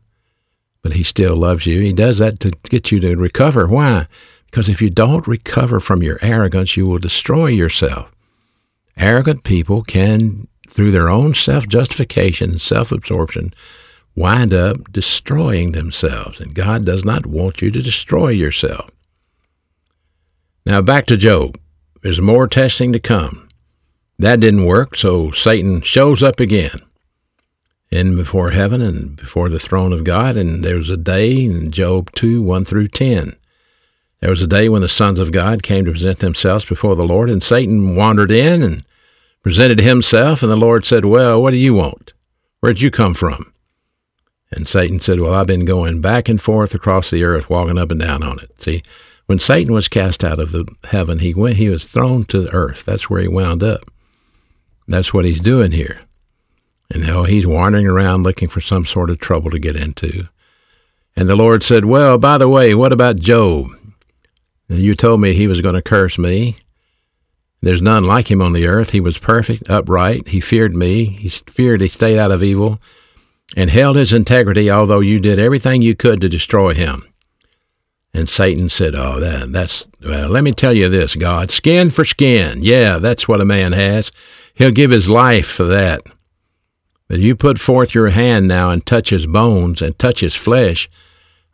but 0.81 0.93
he 0.93 1.03
still 1.03 1.35
loves 1.35 1.65
you. 1.65 1.81
He 1.81 1.91
does 1.91 2.19
that 2.19 2.39
to 2.41 2.51
get 2.63 2.91
you 2.91 2.99
to 3.01 3.15
recover. 3.15 3.67
Why? 3.67 4.07
Because 4.45 4.69
if 4.69 4.81
you 4.81 4.89
don't 4.89 5.27
recover 5.27 5.81
from 5.81 6.01
your 6.01 6.17
arrogance, 6.21 6.77
you 6.77 6.85
will 6.85 6.99
destroy 6.99 7.47
yourself. 7.47 8.13
Arrogant 8.95 9.43
people 9.43 9.83
can, 9.83 10.47
through 10.69 10.91
their 10.91 11.09
own 11.09 11.33
self 11.33 11.67
justification 11.67 12.57
self 12.59 12.93
absorption, 12.93 13.53
wind 14.15 14.53
up 14.53 14.91
destroying 14.91 15.71
themselves. 15.73 16.39
And 16.39 16.55
God 16.55 16.85
does 16.85 17.03
not 17.03 17.25
want 17.25 17.61
you 17.61 17.71
to 17.71 17.81
destroy 17.81 18.29
yourself. 18.29 18.89
Now, 20.65 20.81
back 20.81 21.05
to 21.07 21.17
Job. 21.17 21.57
There's 22.01 22.21
more 22.21 22.47
testing 22.47 22.93
to 22.93 22.99
come. 22.99 23.49
That 24.17 24.39
didn't 24.39 24.65
work, 24.65 24.95
so 24.95 25.31
Satan 25.31 25.81
shows 25.81 26.23
up 26.23 26.39
again 26.39 26.81
in 27.91 28.15
before 28.15 28.51
heaven 28.51 28.81
and 28.81 29.15
before 29.15 29.49
the 29.49 29.59
throne 29.59 29.91
of 29.91 30.03
God. 30.03 30.37
And 30.37 30.63
there 30.63 30.77
was 30.77 30.89
a 30.89 30.97
day 30.97 31.45
in 31.45 31.71
Job 31.71 32.11
2 32.13 32.41
1 32.41 32.65
through 32.65 32.87
10. 32.89 33.35
There 34.21 34.29
was 34.29 34.41
a 34.41 34.47
day 34.47 34.69
when 34.69 34.81
the 34.81 34.89
sons 34.89 35.19
of 35.19 35.31
God 35.31 35.61
came 35.61 35.85
to 35.85 35.91
present 35.91 36.19
themselves 36.19 36.65
before 36.65 36.95
the 36.95 37.05
Lord, 37.05 37.29
and 37.29 37.43
Satan 37.43 37.95
wandered 37.95 38.31
in 38.31 38.63
and 38.63 38.83
presented 39.43 39.81
himself. 39.81 40.41
And 40.41 40.51
the 40.51 40.55
Lord 40.55 40.85
said, 40.85 41.05
Well, 41.05 41.41
what 41.41 41.51
do 41.51 41.57
you 41.57 41.73
want? 41.73 42.13
Where'd 42.61 42.81
you 42.81 42.89
come 42.89 43.13
from? 43.13 43.51
And 44.51 44.67
Satan 44.67 44.99
said, 44.99 45.19
Well, 45.19 45.33
I've 45.33 45.47
been 45.47 45.65
going 45.65 46.01
back 46.01 46.29
and 46.29 46.41
forth 46.41 46.73
across 46.73 47.09
the 47.09 47.23
earth, 47.23 47.49
walking 47.49 47.77
up 47.77 47.91
and 47.91 47.99
down 47.99 48.23
on 48.23 48.39
it. 48.39 48.51
See, 48.61 48.83
when 49.25 49.39
Satan 49.39 49.73
was 49.73 49.87
cast 49.87 50.23
out 50.23 50.39
of 50.39 50.51
the 50.51 50.65
heaven, 50.85 51.19
he 51.19 51.33
went 51.33 51.57
he 51.57 51.69
was 51.69 51.85
thrown 51.85 52.25
to 52.25 52.41
the 52.41 52.53
earth. 52.53 52.83
That's 52.85 53.09
where 53.09 53.21
he 53.21 53.27
wound 53.27 53.63
up. 53.63 53.89
That's 54.87 55.13
what 55.13 55.25
he's 55.25 55.39
doing 55.39 55.71
here. 55.71 56.01
And 56.91 57.01
now 57.03 57.23
he's 57.23 57.47
wandering 57.47 57.87
around 57.87 58.23
looking 58.23 58.47
for 58.47 58.61
some 58.61 58.85
sort 58.85 59.09
of 59.09 59.19
trouble 59.19 59.49
to 59.49 59.59
get 59.59 59.75
into. 59.75 60.27
And 61.15 61.27
the 61.27 61.35
Lord 61.35 61.63
said, 61.63 61.85
Well, 61.85 62.17
by 62.17 62.37
the 62.37 62.49
way, 62.49 62.75
what 62.75 62.93
about 62.93 63.19
Job? 63.19 63.69
You 64.67 64.95
told 64.95 65.21
me 65.21 65.33
he 65.33 65.47
was 65.47 65.61
going 65.61 65.75
to 65.75 65.81
curse 65.81 66.17
me. 66.17 66.57
There's 67.61 67.81
none 67.81 68.03
like 68.03 68.29
him 68.29 68.41
on 68.41 68.53
the 68.53 68.67
earth. 68.67 68.91
He 68.91 68.99
was 68.99 69.17
perfect, 69.17 69.67
upright. 69.69 70.27
He 70.27 70.39
feared 70.39 70.75
me. 70.75 71.05
He 71.05 71.29
feared 71.29 71.81
he 71.81 71.87
stayed 71.87 72.19
out 72.19 72.31
of 72.31 72.43
evil 72.43 72.79
and 73.55 73.69
held 73.69 73.95
his 73.95 74.13
integrity, 74.13 74.69
although 74.69 75.01
you 75.01 75.19
did 75.19 75.39
everything 75.39 75.81
you 75.81 75.95
could 75.95 76.21
to 76.21 76.29
destroy 76.29 76.73
him. 76.73 77.03
And 78.13 78.29
Satan 78.29 78.69
said, 78.69 78.95
Oh, 78.95 79.19
that, 79.19 79.51
that's, 79.51 79.87
well, 80.01 80.29
let 80.29 80.43
me 80.43 80.53
tell 80.53 80.73
you 80.73 80.87
this, 80.87 81.15
God, 81.15 81.51
skin 81.51 81.89
for 81.89 82.05
skin. 82.05 82.63
Yeah, 82.63 82.97
that's 82.97 83.27
what 83.27 83.41
a 83.41 83.45
man 83.45 83.73
has. 83.73 84.11
He'll 84.53 84.71
give 84.71 84.91
his 84.91 85.09
life 85.09 85.47
for 85.47 85.65
that. 85.65 86.01
But 87.07 87.19
you 87.19 87.35
put 87.35 87.59
forth 87.59 87.93
your 87.93 88.09
hand 88.09 88.47
now 88.47 88.71
and 88.71 88.85
touch 88.85 89.09
his 89.09 89.25
bones 89.25 89.81
and 89.81 89.99
touch 89.99 90.21
his 90.21 90.33
flesh, 90.33 90.89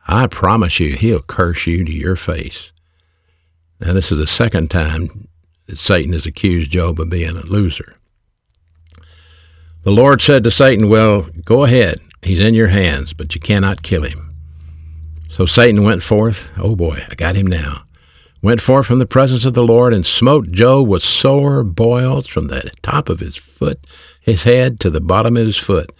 I 0.08 0.28
promise 0.28 0.80
you, 0.80 0.96
he'll 0.96 1.22
curse 1.22 1.68
you 1.68 1.84
to 1.84 1.92
your 1.92 2.16
face. 2.16 2.72
Now, 3.80 3.94
this 3.94 4.12
is 4.12 4.20
the 4.20 4.28
second 4.28 4.70
time 4.70 5.28
that 5.66 5.80
Satan 5.80 6.14
has 6.14 6.26
accused 6.26 6.72
Job 6.72 7.00
of 7.00 7.10
being 7.10 7.38
a 7.38 7.46
loser. 7.46 7.96
The 9.84 9.92
Lord 9.92 10.22
said 10.22 10.44
to 10.44 10.52
Satan, 10.52 10.90
Well, 10.90 11.28
go 11.44 11.64
ahead. 11.64 12.00
He's 12.22 12.44
in 12.44 12.54
your 12.54 12.68
hands, 12.68 13.14
but 13.14 13.34
you 13.34 13.42
cannot 13.42 13.82
kill 13.82 14.04
him. 14.04 14.36
So 15.28 15.48
Satan 15.48 15.84
went 15.84 16.04
forth. 16.04 16.50
Oh 16.58 16.76
boy, 16.76 17.04
I 17.10 17.16
got 17.16 17.36
him 17.36 17.48
now. 17.48 17.84
Went 18.44 18.62
forth 18.62 18.86
from 18.86 19.00
the 19.00 19.08
presence 19.08 19.44
of 19.44 19.56
the 19.56 19.64
Lord 19.64 19.94
and 19.94 20.06
smote 20.06 20.52
Job 20.52 20.88
with 20.88 21.02
sore 21.02 21.64
boils 21.64 22.28
from 22.28 22.48
the 22.48 22.70
top 22.84 23.10
of 23.10 23.22
his 23.22 23.36
foot, 23.36 23.80
his 24.20 24.44
head, 24.44 24.80
to 24.82 24.92
the 24.92 25.02
bottom 25.02 25.36
of 25.36 25.46
his 25.46 25.58
foot. 25.58 25.92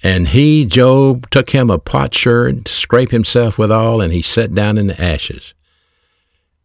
And 0.00 0.28
he, 0.28 0.64
Job, 0.64 1.28
took 1.30 1.50
him 1.50 1.70
a 1.70 1.78
potsherd 1.78 2.66
to 2.66 2.72
scrape 2.72 3.10
himself 3.10 3.58
withal, 3.58 4.00
and 4.00 4.12
he 4.12 4.22
sat 4.22 4.54
down 4.54 4.78
in 4.78 4.86
the 4.86 5.00
ashes. 5.00 5.52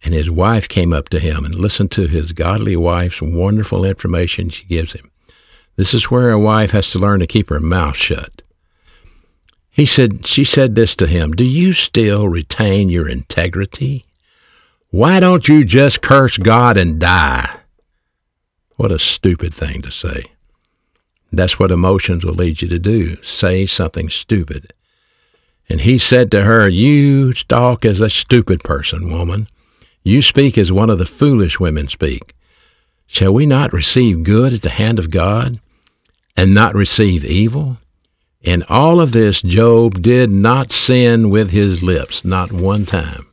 And 0.03 0.13
his 0.13 0.29
wife 0.29 0.67
came 0.67 0.93
up 0.93 1.09
to 1.09 1.19
him 1.19 1.43
and 1.43 1.55
listened 1.55 1.91
to 1.91 2.07
his 2.07 2.33
godly 2.33 2.75
wife's 2.75 3.21
wonderful 3.21 3.83
information 3.83 4.49
she 4.49 4.65
gives 4.65 4.93
him. 4.93 5.09
This 5.75 5.93
is 5.93 6.11
where 6.11 6.31
a 6.31 6.39
wife 6.39 6.71
has 6.71 6.89
to 6.91 6.99
learn 6.99 7.19
to 7.19 7.27
keep 7.27 7.49
her 7.49 7.59
mouth 7.59 7.97
shut. 7.97 8.41
He 9.71 9.85
said, 9.85 10.27
she 10.27 10.43
said 10.43 10.75
this 10.75 10.95
to 10.97 11.07
him, 11.07 11.31
Do 11.31 11.43
you 11.43 11.73
still 11.73 12.27
retain 12.27 12.89
your 12.89 13.09
integrity? 13.09 14.03
Why 14.91 15.19
don't 15.19 15.47
you 15.47 15.65
just 15.65 16.03
curse 16.03 16.37
God 16.37 16.77
and 16.77 16.99
die? 16.99 17.59
What 18.75 18.91
a 18.91 18.99
stupid 18.99 19.53
thing 19.53 19.81
to 19.81 19.91
say. 19.91 20.25
That's 21.31 21.57
what 21.57 21.71
emotions 21.71 22.23
will 22.23 22.35
lead 22.35 22.61
you 22.61 22.67
to 22.67 22.77
do. 22.77 23.21
Say 23.23 23.65
something 23.65 24.09
stupid. 24.09 24.71
And 25.67 25.81
he 25.81 25.97
said 25.97 26.29
to 26.31 26.43
her, 26.43 26.69
You 26.69 27.33
talk 27.33 27.85
as 27.85 27.99
a 27.99 28.09
stupid 28.09 28.63
person, 28.63 29.11
woman. 29.11 29.47
You 30.03 30.21
speak 30.21 30.57
as 30.59 30.71
one 30.71 30.91
of 30.91 30.99
the 30.99 31.07
foolish 31.07 31.59
women 31.59 31.87
speak. 31.87 32.35
Shall 33.07 33.33
we 33.33 33.45
not 33.45 33.73
receive 33.73 34.23
good 34.23 34.53
at 34.53 34.61
the 34.61 34.69
hand 34.69 34.99
of 34.99 35.11
God 35.11 35.59
and 36.35 36.53
not 36.53 36.73
receive 36.73 37.23
evil? 37.23 37.77
In 38.41 38.63
all 38.67 38.99
of 38.99 39.13
this, 39.13 39.41
Job 39.41 40.01
did 40.01 40.29
not 40.31 40.71
sin 40.71 41.29
with 41.29 41.51
his 41.51 41.81
lips, 41.81 42.25
not 42.25 42.51
one 42.51 42.85
time. 42.85 43.25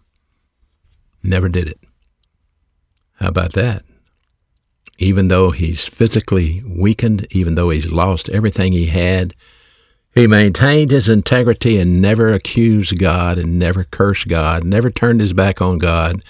Never 1.22 1.48
did 1.48 1.66
it. 1.66 1.80
How 3.14 3.28
about 3.28 3.52
that? 3.54 3.84
Even 4.98 5.28
though 5.28 5.50
he's 5.50 5.84
physically 5.84 6.62
weakened, 6.66 7.26
even 7.30 7.54
though 7.54 7.70
he's 7.70 7.90
lost 7.90 8.28
everything 8.28 8.72
he 8.72 8.86
had, 8.86 9.34
he 10.14 10.26
maintained 10.26 10.90
his 10.90 11.08
integrity 11.08 11.78
and 11.78 12.02
never 12.02 12.32
accused 12.32 12.98
God 12.98 13.38
and 13.38 13.58
never 13.58 13.84
cursed 13.84 14.28
God, 14.28 14.64
never 14.64 14.90
turned 14.90 15.20
his 15.20 15.32
back 15.32 15.60
on 15.60 15.78
God. 15.78 16.22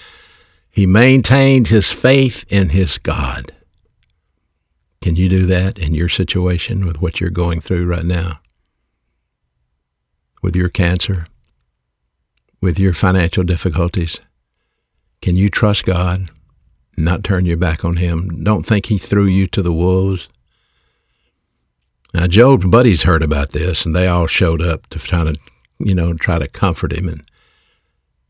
He 0.71 0.85
maintained 0.85 1.67
his 1.67 1.91
faith 1.91 2.45
in 2.49 2.69
his 2.69 2.97
God. 2.97 3.53
Can 5.01 5.15
you 5.15 5.27
do 5.27 5.45
that 5.47 5.77
in 5.77 5.93
your 5.93 6.09
situation 6.09 6.85
with 6.85 7.01
what 7.01 7.19
you're 7.19 7.29
going 7.29 7.59
through 7.59 7.85
right 7.85 8.05
now? 8.05 8.39
With 10.41 10.55
your 10.55 10.69
cancer? 10.69 11.27
With 12.61 12.79
your 12.79 12.93
financial 12.93 13.43
difficulties? 13.43 14.19
Can 15.21 15.35
you 15.35 15.49
trust 15.49 15.85
God? 15.85 16.29
Not 16.97 17.23
turn 17.23 17.45
your 17.45 17.57
back 17.57 17.83
on 17.83 17.97
Him? 17.97 18.43
Don't 18.43 18.65
think 18.65 18.87
He 18.87 18.97
threw 18.97 19.25
you 19.25 19.47
to 19.47 19.61
the 19.61 19.73
wolves? 19.73 20.27
Now, 22.13 22.27
Job's 22.27 22.65
buddies 22.65 23.03
heard 23.03 23.23
about 23.23 23.51
this, 23.51 23.85
and 23.85 23.95
they 23.95 24.07
all 24.07 24.27
showed 24.27 24.61
up 24.61 24.87
to 24.87 24.99
try 24.99 25.23
to, 25.23 25.35
you 25.79 25.95
know, 25.95 26.13
try 26.13 26.39
to 26.39 26.47
comfort 26.47 26.91
him. 26.91 27.07
And 27.07 27.23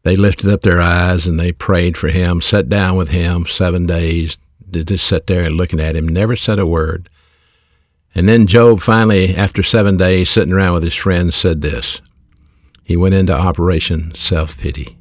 they 0.03 0.15
lifted 0.15 0.49
up 0.49 0.61
their 0.61 0.81
eyes 0.81 1.27
and 1.27 1.39
they 1.39 1.51
prayed 1.51 1.97
for 1.97 2.09
him, 2.09 2.41
sat 2.41 2.69
down 2.69 2.97
with 2.97 3.09
him 3.09 3.45
seven 3.45 3.85
days, 3.85 4.37
just 4.69 5.05
sat 5.05 5.27
there 5.27 5.43
and 5.43 5.55
looking 5.55 5.79
at 5.79 5.95
him, 5.95 6.07
never 6.07 6.35
said 6.35 6.59
a 6.59 6.65
word. 6.65 7.09
And 8.13 8.27
then 8.27 8.47
Job 8.47 8.81
finally, 8.81 9.35
after 9.35 9.63
seven 9.63 9.97
days 9.97 10.29
sitting 10.29 10.53
around 10.53 10.73
with 10.73 10.83
his 10.83 10.95
friends, 10.95 11.35
said 11.35 11.61
this. 11.61 12.01
He 12.85 12.97
went 12.97 13.15
into 13.15 13.33
Operation 13.33 14.13
Self 14.15 14.57
Pity. 14.57 14.97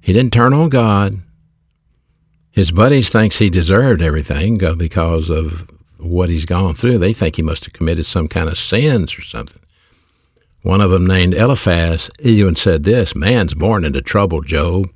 He 0.00 0.12
didn't 0.12 0.32
turn 0.32 0.52
on 0.52 0.68
God. 0.68 1.20
His 2.50 2.70
buddies 2.70 3.10
thinks 3.10 3.38
he 3.38 3.50
deserved 3.50 4.02
everything 4.02 4.58
because 4.76 5.30
of 5.30 5.68
what 5.98 6.28
he's 6.28 6.44
gone 6.44 6.74
through. 6.74 6.98
They 6.98 7.12
think 7.12 7.36
he 7.36 7.42
must 7.42 7.64
have 7.64 7.72
committed 7.72 8.06
some 8.06 8.28
kind 8.28 8.48
of 8.48 8.58
sins 8.58 9.16
or 9.18 9.22
something. 9.22 9.60
One 10.64 10.80
of 10.80 10.90
them, 10.90 11.06
named 11.06 11.34
Eliphaz, 11.34 12.10
even 12.20 12.56
said 12.56 12.84
this 12.84 13.14
Man's 13.14 13.52
born 13.52 13.84
into 13.84 14.00
trouble, 14.00 14.40
Job. 14.40 14.90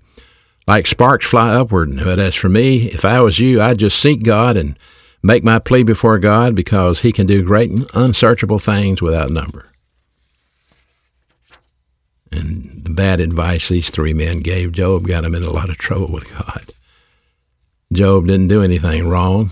Like 0.66 0.86
sparks 0.86 1.26
fly 1.26 1.50
upward. 1.54 1.94
But 2.02 2.18
as 2.18 2.34
for 2.34 2.48
me, 2.48 2.90
if 2.90 3.04
I 3.04 3.20
was 3.20 3.38
you, 3.38 3.60
I'd 3.60 3.78
just 3.78 4.00
seek 4.00 4.22
God 4.22 4.56
and 4.56 4.78
make 5.22 5.44
my 5.44 5.58
plea 5.58 5.82
before 5.82 6.18
God 6.18 6.54
because 6.54 7.02
he 7.02 7.12
can 7.12 7.26
do 7.26 7.42
great 7.42 7.70
and 7.70 7.86
unsearchable 7.92 8.58
things 8.58 9.02
without 9.02 9.30
number. 9.30 9.66
And 12.32 12.82
the 12.84 12.90
bad 12.90 13.20
advice 13.20 13.68
these 13.68 13.90
three 13.90 14.14
men 14.14 14.40
gave 14.40 14.72
Job 14.72 15.06
got 15.06 15.24
him 15.26 15.34
in 15.34 15.42
a 15.42 15.50
lot 15.50 15.68
of 15.68 15.76
trouble 15.76 16.08
with 16.08 16.32
God. 16.32 16.72
Job 17.92 18.26
didn't 18.26 18.48
do 18.48 18.62
anything 18.62 19.06
wrong. 19.06 19.50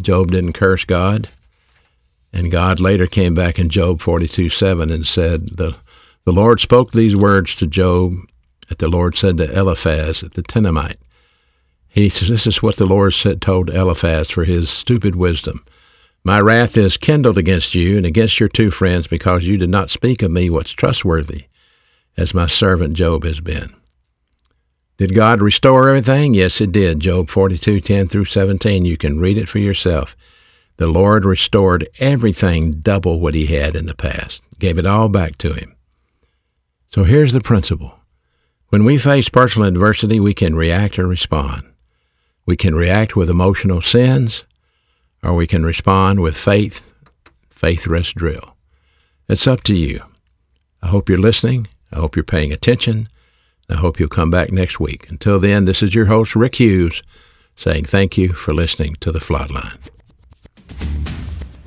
Job 0.00 0.30
didn't 0.30 0.52
curse 0.52 0.84
God. 0.84 1.28
And 2.32 2.50
God 2.50 2.80
later 2.80 3.06
came 3.06 3.34
back 3.34 3.58
in 3.58 3.68
Job 3.68 4.00
42 4.00 4.50
7 4.50 4.90
and 4.90 5.06
said, 5.06 5.56
the, 5.56 5.76
the 6.24 6.32
Lord 6.32 6.60
spoke 6.60 6.92
these 6.92 7.16
words 7.16 7.54
to 7.56 7.66
Job 7.66 8.14
that 8.68 8.78
the 8.78 8.88
Lord 8.88 9.16
said 9.16 9.36
to 9.38 9.52
Eliphaz, 9.52 10.22
at 10.22 10.34
the 10.34 10.42
Temanite. 10.42 10.96
He 11.88 12.08
says, 12.08 12.28
This 12.28 12.46
is 12.46 12.62
what 12.62 12.76
the 12.76 12.86
Lord 12.86 13.12
said, 13.12 13.42
told 13.42 13.68
Eliphaz 13.68 14.30
for 14.30 14.44
his 14.44 14.70
stupid 14.70 15.16
wisdom. 15.16 15.64
My 16.22 16.38
wrath 16.40 16.76
is 16.76 16.96
kindled 16.96 17.36
against 17.36 17.74
you 17.74 17.96
and 17.96 18.06
against 18.06 18.38
your 18.38 18.48
two 18.48 18.70
friends 18.70 19.08
because 19.08 19.44
you 19.44 19.56
did 19.56 19.70
not 19.70 19.90
speak 19.90 20.22
of 20.22 20.30
me 20.30 20.48
what's 20.48 20.70
trustworthy, 20.70 21.46
as 22.16 22.32
my 22.32 22.46
servant 22.46 22.94
Job 22.94 23.24
has 23.24 23.40
been. 23.40 23.74
Did 24.98 25.14
God 25.14 25.40
restore 25.40 25.88
everything? 25.88 26.34
Yes, 26.34 26.60
it 26.60 26.70
did. 26.70 27.00
Job 27.00 27.28
42, 27.28 27.80
10 27.80 28.06
through 28.06 28.26
17. 28.26 28.84
You 28.84 28.96
can 28.96 29.18
read 29.18 29.38
it 29.38 29.48
for 29.48 29.58
yourself. 29.58 30.14
The 30.80 30.88
Lord 30.88 31.26
restored 31.26 31.86
everything 31.98 32.80
double 32.80 33.20
what 33.20 33.34
he 33.34 33.44
had 33.44 33.76
in 33.76 33.84
the 33.84 33.94
past, 33.94 34.40
gave 34.58 34.78
it 34.78 34.86
all 34.86 35.10
back 35.10 35.36
to 35.36 35.52
him. 35.52 35.76
So 36.90 37.04
here's 37.04 37.34
the 37.34 37.42
principle. 37.42 37.98
When 38.70 38.86
we 38.86 38.96
face 38.96 39.28
personal 39.28 39.68
adversity, 39.68 40.18
we 40.20 40.32
can 40.32 40.56
react 40.56 40.98
or 40.98 41.06
respond. 41.06 41.64
We 42.46 42.56
can 42.56 42.74
react 42.74 43.14
with 43.14 43.28
emotional 43.28 43.82
sins, 43.82 44.44
or 45.22 45.34
we 45.34 45.46
can 45.46 45.66
respond 45.66 46.20
with 46.20 46.34
faith, 46.34 46.80
faith 47.50 47.86
rest 47.86 48.14
drill. 48.14 48.56
It's 49.28 49.46
up 49.46 49.62
to 49.64 49.76
you. 49.76 50.02
I 50.80 50.86
hope 50.86 51.10
you're 51.10 51.18
listening. 51.18 51.66
I 51.92 51.96
hope 51.96 52.16
you're 52.16 52.24
paying 52.24 52.54
attention. 52.54 53.10
I 53.68 53.74
hope 53.74 54.00
you'll 54.00 54.08
come 54.08 54.30
back 54.30 54.50
next 54.50 54.80
week. 54.80 55.10
Until 55.10 55.38
then, 55.38 55.66
this 55.66 55.82
is 55.82 55.94
your 55.94 56.06
host, 56.06 56.34
Rick 56.34 56.54
Hughes, 56.54 57.02
saying 57.54 57.84
thank 57.84 58.16
you 58.16 58.32
for 58.32 58.54
listening 58.54 58.96
to 59.00 59.12
The 59.12 59.18
Flatline. 59.18 59.78